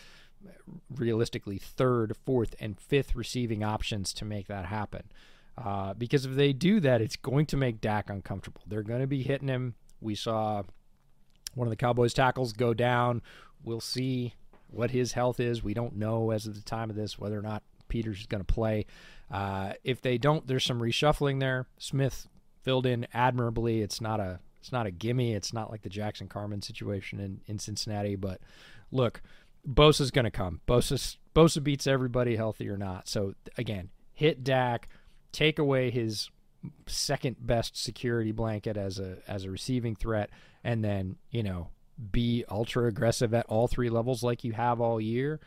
[0.95, 5.03] realistically third, fourth, and fifth receiving options to make that happen.
[5.57, 8.61] Uh, because if they do that, it's going to make Dak uncomfortable.
[8.67, 9.73] They're going to be hitting him.
[9.99, 10.63] We saw
[11.55, 13.23] one of the Cowboys tackles go down.
[13.63, 14.35] We'll see
[14.69, 15.63] what his health is.
[15.63, 18.43] We don't know as of the time of this whether or not Peters is going
[18.43, 18.85] to play.
[19.29, 21.67] Uh, if they don't, there's some reshuffling there.
[21.77, 22.27] Smith
[22.61, 23.81] filled in admirably.
[23.81, 25.33] It's not a it's not a gimme.
[25.33, 28.15] It's not like the Jackson Carman situation in, in Cincinnati.
[28.15, 28.41] But
[28.91, 29.21] look,
[29.67, 30.61] Bosa's going to come.
[30.67, 33.07] Bosa Bosa beats everybody, healthy or not.
[33.07, 34.87] So again, hit Dak,
[35.31, 36.29] take away his
[36.85, 40.29] second best security blanket as a as a receiving threat,
[40.63, 41.69] and then you know
[42.11, 45.39] be ultra aggressive at all three levels like you have all year.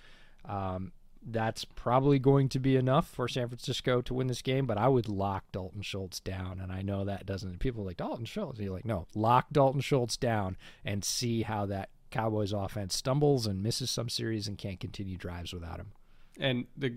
[0.45, 0.93] Um,
[1.23, 4.89] that's probably going to be enough for San Francisco to win this game, but I
[4.89, 6.61] would lock Dalton Schultz down.
[6.61, 8.59] And I know that doesn't, people like, Dalton Schultz.
[8.59, 13.47] And you're like, no, lock Dalton Schultz down and see how that Cowboys offense stumbles
[13.47, 15.93] and misses some series and can't continue drives without him.
[16.39, 16.97] And the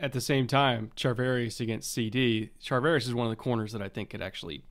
[0.00, 3.88] at the same time, Charvarius against CeeDee, Charvarius is one of the corners that I
[3.88, 4.64] think could actually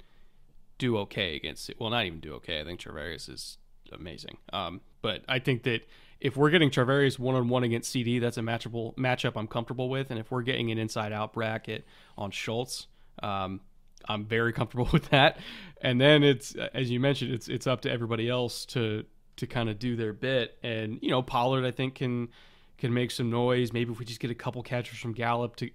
[0.78, 1.72] do okay against.
[1.80, 2.60] Well, not even do okay.
[2.60, 3.58] I think Charvarius is
[3.92, 4.38] amazing.
[4.52, 5.88] Um, but I think that
[6.24, 9.90] if we're getting Charvarius one on one against CeeDee, that's a matchable matchup I'm comfortable
[9.90, 10.10] with.
[10.10, 11.86] And if we're getting an inside out bracket
[12.18, 12.88] on Schultz,
[13.22, 13.60] um,
[14.08, 15.38] I'm very comfortable with that.
[15.82, 19.04] And then it's as you mentioned, it's it's up to everybody else to
[19.36, 20.58] to kind of do their bit.
[20.64, 22.30] And you know, Pollard I think can
[22.78, 23.74] can make some noise.
[23.74, 25.72] Maybe if we just get a couple catchers from Gallup to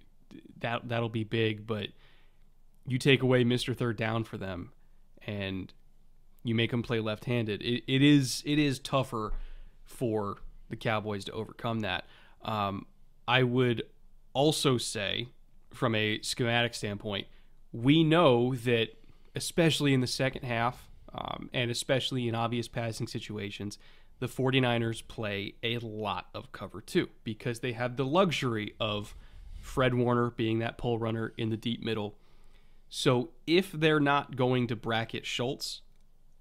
[0.61, 1.67] that that'll be big.
[1.67, 1.89] But
[2.87, 3.77] you take away Mr.
[3.77, 4.71] Third Down for them,
[5.27, 5.71] and
[6.43, 7.61] you make them play left-handed.
[7.61, 9.33] It, it is it is tougher
[9.89, 10.37] for
[10.69, 12.05] the Cowboys to overcome that.
[12.43, 12.85] Um,
[13.27, 13.83] I would
[14.33, 15.27] also say,
[15.73, 17.27] from a schematic standpoint,
[17.73, 18.89] we know that,
[19.35, 23.77] especially in the second half, um, and especially in obvious passing situations,
[24.19, 29.15] the 49ers play a lot of cover two because they have the luxury of
[29.59, 32.17] Fred Warner being that pole runner in the deep middle.
[32.89, 35.81] So if they're not going to bracket Schultz,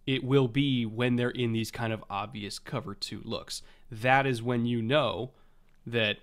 [0.09, 3.61] it will be when they're in these kind of obvious cover two looks.
[3.91, 5.33] That is when you know
[5.87, 6.17] that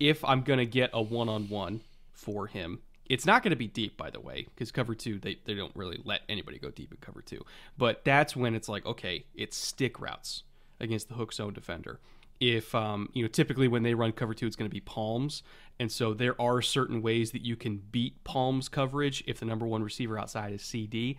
[0.00, 1.80] if I'm going to get a one on one
[2.14, 5.36] for him, it's not going to be deep, by the way, because cover two, they,
[5.44, 7.44] they don't really let anybody go deep in cover two.
[7.76, 10.44] But that's when it's like, okay, it's stick routes
[10.80, 12.00] against the hook zone defender.
[12.40, 15.42] If, um, you know, typically when they run cover two, it's going to be palms.
[15.78, 19.66] And so there are certain ways that you can beat palms coverage if the number
[19.66, 21.18] one receiver outside is CeeDee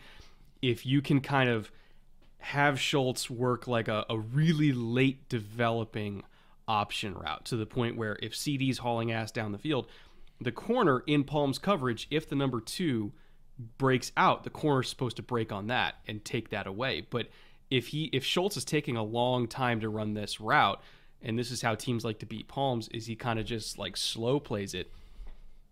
[0.61, 1.71] if you can kind of
[2.37, 6.23] have Schultz work like a, a really late developing
[6.67, 9.87] option route to the point where if CeeDee's hauling ass down the field,
[10.39, 13.13] the corner in Palm's coverage, if the number two
[13.77, 17.05] breaks out, the corner's supposed to break on that and take that away.
[17.09, 17.29] But
[17.69, 20.81] if he if Schultz is taking a long time to run this route,
[21.21, 23.97] and this is how teams like to beat Palms, is he kind of just like
[23.97, 24.91] slow plays it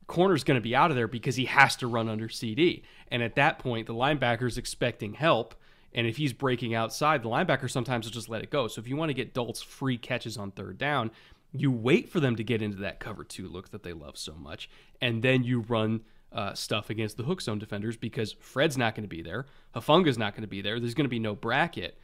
[0.08, 2.84] corner's going to be out of there because he has to run under CeeDee.
[3.10, 5.56] And at that point, the linebacker's expecting help.
[5.94, 8.68] And if he's breaking outside, the linebacker sometimes will just let it go.
[8.68, 11.12] So if you want to get Dolt's free catches on third down,
[11.52, 14.34] you wait for them to get into that cover two look that they love so
[14.34, 14.70] much.
[15.02, 16.02] And then you run
[16.32, 19.46] uh, stuff against the hook zone defenders because Fred's not going to be there.
[19.76, 20.80] Hufanga's not going to be there.
[20.80, 22.00] There's going to be no bracket.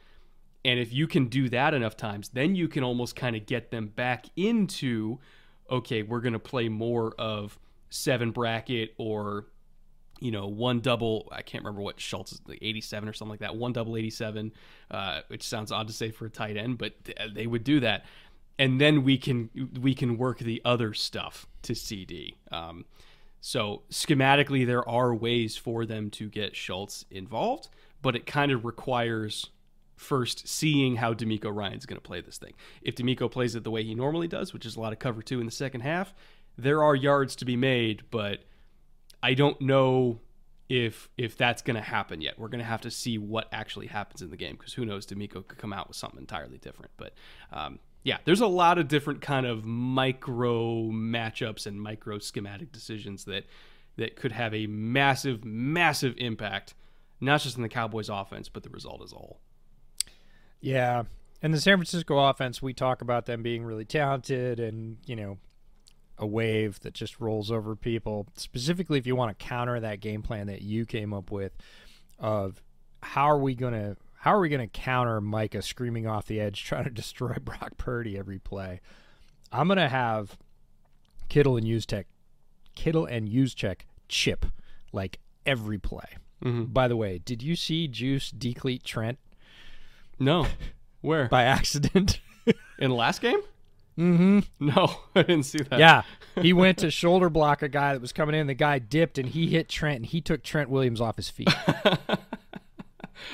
[0.64, 3.70] And if you can do that enough times, then you can almost kind of get
[3.70, 5.18] them back into
[5.70, 7.56] okay, we're going to play more of
[7.90, 9.46] seven bracket or
[10.20, 13.40] you know one double i can't remember what schultz is like 87 or something like
[13.40, 14.52] that one double 87
[14.90, 16.94] uh, which sounds odd to say for a tight end but
[17.34, 18.04] they would do that
[18.58, 22.84] and then we can we can work the other stuff to CeeDee um,
[23.40, 27.68] so schematically there are ways for them to get schultz involved
[28.02, 29.50] but it kind of requires
[30.00, 32.54] first seeing how DeMeco Ryans going to play this thing.
[32.80, 35.20] If DeMeco plays it the way he normally does, which is a lot of cover
[35.20, 36.14] two in the second half,
[36.62, 38.40] there are yards to be made, but
[39.22, 40.20] I don't know
[40.68, 42.38] if if that's going to happen yet.
[42.38, 45.06] We're going to have to see what actually happens in the game because who knows?
[45.06, 46.92] DeMeco could come out with something entirely different.
[46.96, 47.12] But
[47.52, 53.24] um, yeah, there's a lot of different kind of micro matchups and micro schematic decisions
[53.24, 53.44] that
[53.96, 56.74] that could have a massive, massive impact,
[57.20, 59.40] not just in the Cowboys' offense, but the result as a whole.
[60.60, 61.02] Yeah,
[61.42, 65.38] and the San Francisco offense, we talk about them being really talented and you know
[66.20, 68.28] a wave that just rolls over people.
[68.36, 71.52] Specifically, if you want to counter that game plan that you came up with,
[72.18, 72.62] of
[73.02, 76.38] how are we going to how are we going to counter Micah screaming off the
[76.38, 78.80] edge trying to destroy Brock Purdy every play?
[79.50, 80.36] I'm going to have
[81.28, 82.04] Kittle and Juszczyk,
[82.76, 84.46] Kittle and Juszczyk chip
[84.92, 86.16] like every play.
[86.44, 86.64] Mm-hmm.
[86.64, 89.18] By the way, did you see Juice decleat Trent?
[90.18, 90.46] No.
[91.00, 91.28] Where?
[91.28, 92.20] By accident.
[92.78, 93.40] In the last game?
[94.00, 94.66] Mm-hmm.
[94.66, 95.78] No, I didn't see that.
[95.78, 96.02] Yeah,
[96.40, 98.46] he went to shoulder block a guy that was coming in.
[98.46, 101.52] The guy dipped and he hit Trent, and he took Trent Williams off his feet.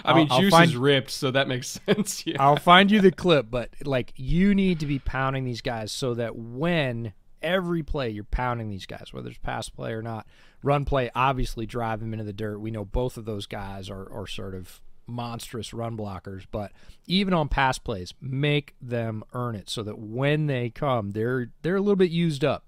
[0.04, 2.26] I mean, I'll, Juice I'll find, is ripped, so that makes sense.
[2.26, 2.36] Yeah.
[2.40, 6.14] I'll find you the clip, but like you need to be pounding these guys so
[6.14, 10.26] that when every play you're pounding these guys, whether it's pass play or not,
[10.62, 12.58] run play, obviously drive them into the dirt.
[12.58, 16.72] We know both of those guys are, are sort of monstrous run blockers, but
[17.06, 21.76] even on pass plays, make them earn it so that when they come, they're they're
[21.76, 22.64] a little bit used up.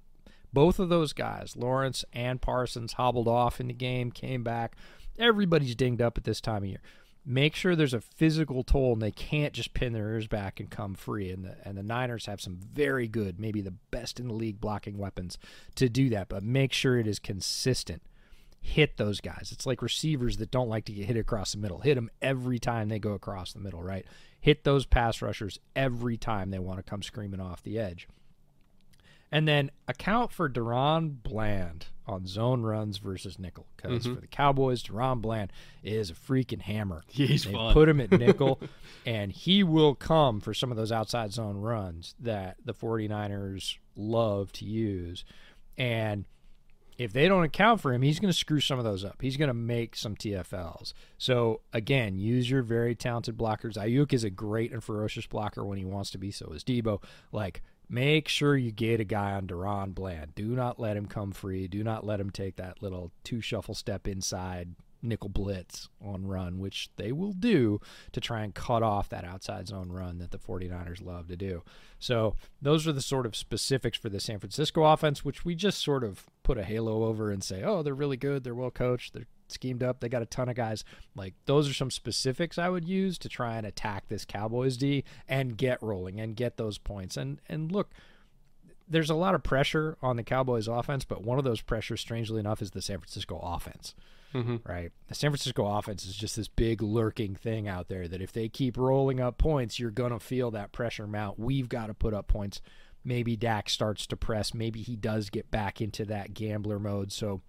[0.53, 4.77] Both of those guys, Lawrence and Parsons, hobbled off in the game, came back.
[5.19, 6.81] Everybody's dinged up at this time of year.
[7.29, 10.71] make sure there's a physical toll and they can't just pin their ears back and
[10.71, 11.31] come free.
[11.31, 14.61] And the, and the Niners have some very good, maybe the best in the league
[14.61, 15.37] blocking weapons
[15.75, 18.03] to do that, but make sure it is consistent.
[18.69, 19.51] Hit those guys.
[19.53, 21.79] It's like receivers that don't like to get hit across the middle.
[21.81, 24.05] Hit them every time they go across the middle, right?
[24.41, 28.07] Hit those pass rushers every time they want to come screaming off the edge.
[29.31, 33.67] And then account for DaRon Bland on zone runs versus nickel.
[33.77, 34.15] Because Mm-hmm.
[34.15, 37.03] for the Cowboys, DaRon Bland is a freaking hammer.
[37.09, 37.73] He's they fun.
[37.75, 38.59] put him at nickel,
[39.05, 44.51] and he will come for some of those outside zone runs that the 49ers love
[44.53, 45.25] to use.
[45.77, 46.25] And
[46.99, 49.23] if they don't account for him, he's going to screw some of those up.
[49.23, 50.93] He's going to make some TFLs.
[51.17, 53.77] So again, use your very talented blockers.
[53.77, 56.33] Aiyuk is a great and ferocious blocker when he wants to be.
[56.33, 57.01] So is Deebo.
[57.31, 60.35] Like, make sure you get a guy on DaRon Bland.
[60.35, 61.69] Do not let him come free.
[61.69, 66.59] Do not let him take that little two shuffle step inside nickel blitz on run,
[66.59, 67.81] which they will do
[68.11, 71.63] to try and cut off that outside zone run that the 49ers love to do.
[72.01, 75.83] So, those are the sort of specifics for the San Francisco offense, which we just
[75.83, 78.43] sort of put a halo over and say, oh, they're really good.
[78.43, 79.13] They're well coached.
[79.13, 80.01] They're schemed up.
[80.01, 80.83] They got a ton of guys.
[81.15, 85.05] Like, those are some specifics I would use to try and attack this Cowboys D
[85.29, 87.19] and get rolling and get those points.
[87.19, 87.91] And, and look,
[88.89, 92.41] there's a lot of pressure on the Cowboys offense, but one of those pressures, strangely
[92.41, 93.95] enough, is the San Francisco offense.
[94.35, 94.57] Mm-hmm.
[94.65, 94.91] Right?
[95.09, 98.49] The San Francisco offense is just this big lurking thing out there that if they
[98.49, 101.39] keep rolling up points, you're going to feel that pressure mount.
[101.39, 102.63] We've got to put up points.
[103.05, 104.53] Maybe Dak starts to press.
[104.53, 107.13] Maybe he does get back into that gambler mode.
[107.13, 107.41] So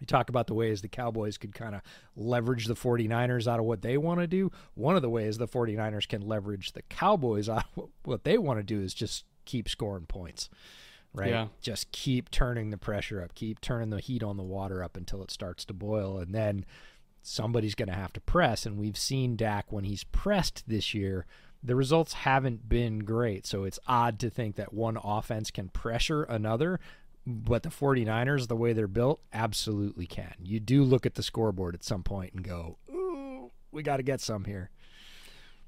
[0.00, 1.82] you talk about the ways the Cowboys could kind of
[2.14, 4.50] leverage the 49ers out of what they want to do.
[4.74, 8.58] One of the ways the 49ers can leverage the Cowboys out of what they want
[8.58, 10.48] to do is just keep scoring points.
[11.14, 11.30] Right?
[11.30, 11.46] Yeah.
[11.62, 15.22] Just keep turning the pressure up, keep turning the heat on the water up until
[15.22, 16.18] it starts to boil.
[16.18, 16.66] And then
[17.22, 18.66] somebody's going to have to press.
[18.66, 21.24] And we've seen Dak when he's pressed this year.
[21.66, 23.44] The results haven't been great.
[23.44, 26.78] So it's odd to think that one offense can pressure another.
[27.26, 30.34] But the 49ers, the way they're built, absolutely can.
[30.44, 34.04] You do look at the scoreboard at some point and go, ooh, we got to
[34.04, 34.70] get some here.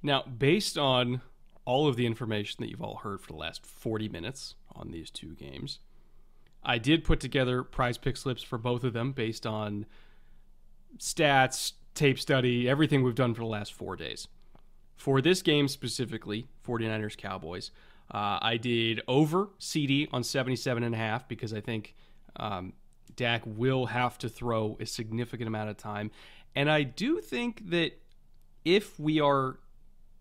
[0.00, 1.20] Now, based on
[1.64, 5.10] all of the information that you've all heard for the last 40 minutes on these
[5.10, 5.80] two games,
[6.62, 9.84] I did put together PrizePicks slips for both of them based on
[10.98, 14.28] stats, tape study, everything we've done for the last four days.
[14.98, 17.70] For this game specifically, 49ers Cowboys,
[18.10, 21.94] uh, I did over CeeDee on 77.5 because I think
[22.36, 22.72] um,
[23.14, 26.10] Dak will have to throw a significant amount of time.
[26.56, 27.92] And I do think that
[28.64, 29.58] if we are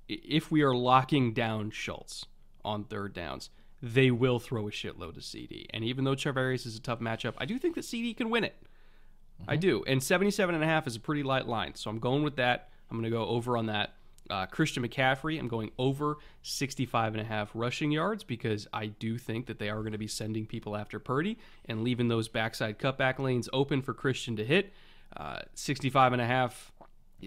[0.07, 2.25] if we are locking down Schultz
[2.63, 3.49] on third downs,
[3.81, 5.65] they will throw a shitload to CeeDee.
[5.71, 8.45] And even though Charvarius is a tough matchup, I do think that CeeDee can win
[8.45, 8.55] it.
[9.47, 9.83] I do.
[9.85, 11.75] And 77 and a half is a pretty light line.
[11.75, 12.69] So I'm going with that.
[12.89, 13.96] I'm going to go over on that.
[14.29, 19.17] Uh, Christian McCaffrey, I'm going over 65 and a half rushing yards because I do
[19.17, 22.79] think that they are going to be sending people after Purdy and leaving those backside
[22.79, 24.73] cutback lanes open for Christian to hit.
[25.15, 26.71] Uh, 65 and a half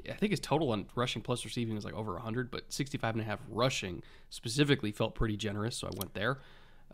[0.08, 3.22] I think his total on rushing plus receiving is like over 100, but 65 and
[3.22, 6.38] a half rushing specifically felt pretty generous, so I went there.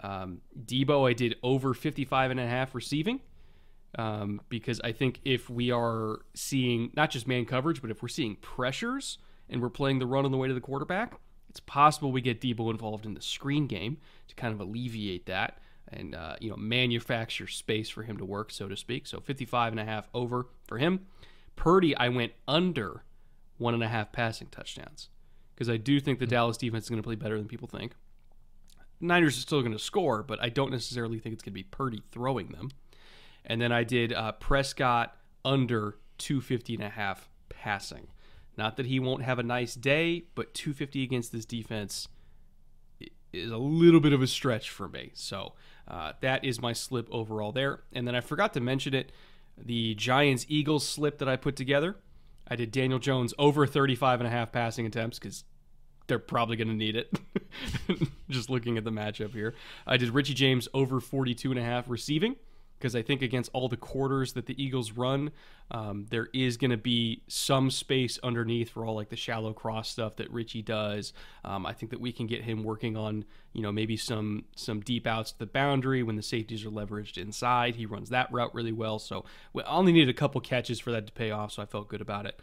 [0.02, 3.20] Um, Deebo, I did over 55 and a half receiving
[3.98, 8.08] um, because I think if we are seeing not just man coverage, but if we're
[8.08, 11.14] seeing pressures and we're playing the run on the way to the quarterback,
[11.48, 13.98] it's possible we get Deebo involved in the screen game
[14.28, 15.58] to kind of alleviate that
[15.88, 19.06] and uh, you know manufacture space for him to work, so to speak.
[19.06, 21.06] So 55 and a half over for him.
[21.54, 23.04] Purdy, I went under
[23.58, 25.08] one and a half passing touchdowns
[25.54, 27.92] because I do think the Dallas defense is going to play better than people think.
[29.00, 31.62] Niners are still going to score, but I don't necessarily think it's going to be
[31.62, 32.70] Purdy throwing them.
[33.44, 38.08] And then I did uh, Prescott under 250 and a half passing.
[38.56, 42.08] Not that he won't have a nice day, but 250 against this defense
[43.32, 45.10] is a little bit of a stretch for me.
[45.14, 45.52] So
[45.86, 47.80] uh, that is my slip overall there.
[47.92, 49.12] And then I forgot to mention it
[49.58, 51.96] the Giants Eagles slip that I put together.
[52.48, 55.44] I did Daniel Jones over 35 and a half passing attempts because
[56.06, 57.18] they're probably going to need it.
[58.30, 59.54] Just looking at the matchup here.
[59.86, 62.36] I did Richie James over 42 and a half receiving
[62.78, 65.30] because I think against all the quarters that the Eagles run,
[65.70, 69.88] um, there is going to be some space underneath for all like the shallow cross
[69.88, 71.12] stuff that Richie does.
[71.44, 74.80] Um, I think that we can get him working on, you know, maybe some some
[74.80, 77.76] deep outs to the boundary when the safeties are leveraged inside.
[77.76, 78.98] He runs that route really well.
[78.98, 81.52] So we only needed a couple catches for that to pay off.
[81.52, 82.40] So I felt good about it.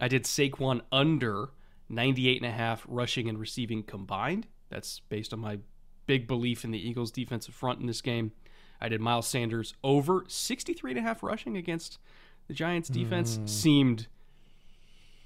[0.00, 1.50] I did Saquon under
[1.88, 4.46] 98 and a half rushing and receiving combined.
[4.70, 5.58] That's based on my
[6.06, 8.32] big belief in the Eagles defensive front in this game.
[8.82, 11.98] I did Miles Sanders over 63 and a half rushing against
[12.48, 13.38] the Giants defense.
[13.46, 14.08] Seemed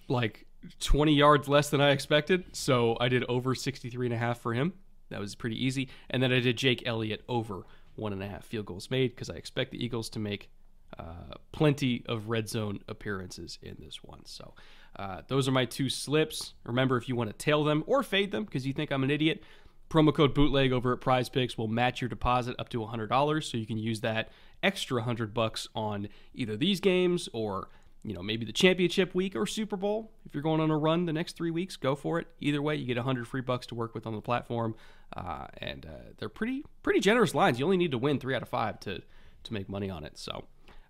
[0.09, 0.47] like
[0.81, 2.45] 20 yards less than I expected.
[2.53, 4.75] So I did over 63 and a half for him.
[5.09, 5.89] That was pretty easy.
[6.11, 7.63] And then I did Jake Elliott over
[7.95, 10.51] one and a half field goals made because I expect the Eagles to make
[10.99, 14.25] uh, plenty of red zone appearances in this one.
[14.27, 14.55] So
[14.97, 16.53] uh, those are my two slips.
[16.65, 19.11] Remember, if you want to tail them or fade them because you think I'm an
[19.11, 19.43] idiot,
[19.89, 23.67] promo code bootleg over at PrizePicks will match your deposit up to $100 so you
[23.67, 24.31] can use that
[24.63, 27.69] extra 100 bucks on either these games or
[28.03, 30.13] you know maybe the championship week or super bowl.
[30.25, 32.27] If you're going on a run the next three weeks go for it.
[32.41, 34.75] Either way you get 100 free bucks to work with on the platform
[35.17, 37.59] uh, and uh, they're pretty pretty generous lines.
[37.59, 39.03] You only need to win three out of five to
[39.45, 40.19] to make money on it.
[40.19, 40.45] So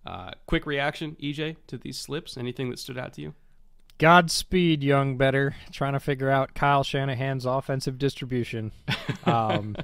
[0.07, 2.37] uh, quick reaction ej to these slips.
[2.37, 3.35] Anything that stood out to you
[3.99, 5.57] Godspeed, young bettor.
[5.73, 8.73] Trying to figure out Kyle Shanahan's offensive distribution.
[9.25, 9.75] Um,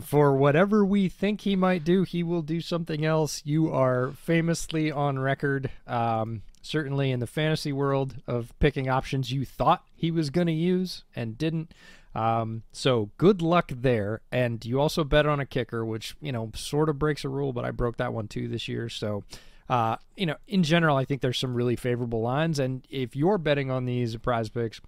[0.00, 3.42] for whatever we think he might do, he will do something else.
[3.44, 9.44] You are famously on record, um, certainly in the fantasy world, of picking options you
[9.44, 11.72] thought he was going to use and didn't.
[12.14, 14.20] Um, so good luck there.
[14.30, 17.52] And you also bet on a kicker, which, you know, sort of breaks a rule,
[17.52, 18.88] but I broke that one too this year.
[18.88, 19.24] So
[19.72, 22.58] uh, you know, in general, I think there's some really favorable lines.
[22.58, 24.80] And if you're betting on these PrizePicks,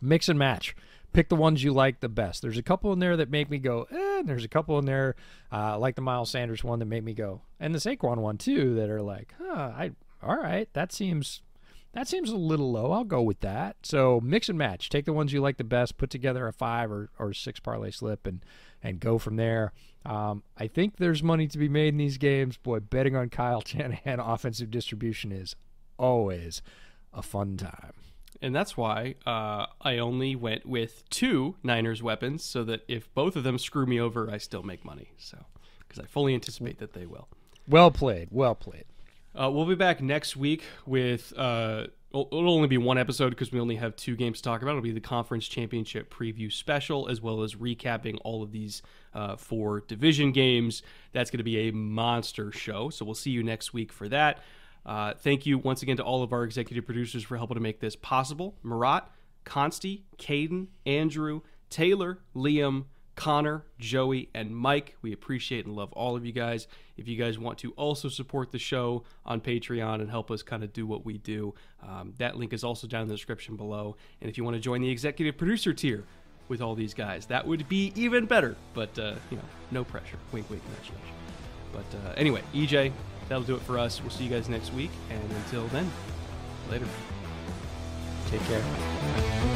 [0.00, 0.74] mix and match.
[1.12, 2.40] Pick the ones you like the best.
[2.40, 5.16] There's a couple in there that make me go, eh, there's a couple in there,
[5.52, 8.74] uh, like the Miles Sanders one that made me go, and the Saquon one too,
[8.76, 9.90] that are like, huh, I,
[10.22, 11.42] all right, that seems,
[11.92, 12.92] that seems a little low.
[12.92, 13.76] I'll go with that.
[13.82, 14.88] So mix and match.
[14.88, 17.90] Take the ones you like the best, put together a five or, or six parlay
[17.90, 18.42] slip, and
[18.86, 19.72] and go from there.
[20.04, 22.56] Um, I think there's money to be made in these games.
[22.56, 25.56] Boy, betting on Kyle Shanahan offensive distribution is
[25.98, 26.62] always
[27.12, 27.92] a fun time.
[28.40, 33.34] And that's why uh, I only went with two Niners weapons so that if both
[33.34, 35.10] of them screw me over, I still make money.
[35.16, 35.38] So,
[35.80, 37.28] because I fully anticipate that they will.
[37.66, 38.28] Well played.
[38.30, 38.84] Well played.
[39.34, 41.86] Uh, we'll be back next week with uh,
[42.20, 44.72] it'll only be one episode because we only have two games to talk about.
[44.72, 48.82] It'll be the conference championship preview special, as well as recapping all of these
[49.14, 50.82] uh, four division games.
[51.12, 52.90] That's going to be a monster show.
[52.90, 54.40] So we'll see you next week for that.
[54.84, 57.80] Uh, thank you once again to all of our executive producers for helping to make
[57.80, 58.56] this possible.
[58.62, 59.02] Marat,
[59.44, 61.40] Consti, Caden, Andrew,
[61.70, 62.84] Taylor, Liam,
[63.16, 64.96] Connor, Joey, and Mike.
[65.02, 66.68] We appreciate and love all of you guys.
[66.96, 70.62] If you guys want to also support the show on Patreon and help us kind
[70.62, 73.96] of do what we do, um, that link is also down in the description below.
[74.20, 76.04] And if you want to join the executive producer tier
[76.48, 78.54] with all these guys, that would be even better.
[78.74, 80.18] But, uh, you know, no pressure.
[80.32, 81.82] Wink, wink, nudge, nudge.
[81.90, 82.92] But uh, anyway, EJ,
[83.28, 84.00] that'll do it for us.
[84.00, 84.90] We'll see you guys next week.
[85.10, 85.90] And until then,
[86.70, 86.86] later.
[88.30, 89.55] Take care.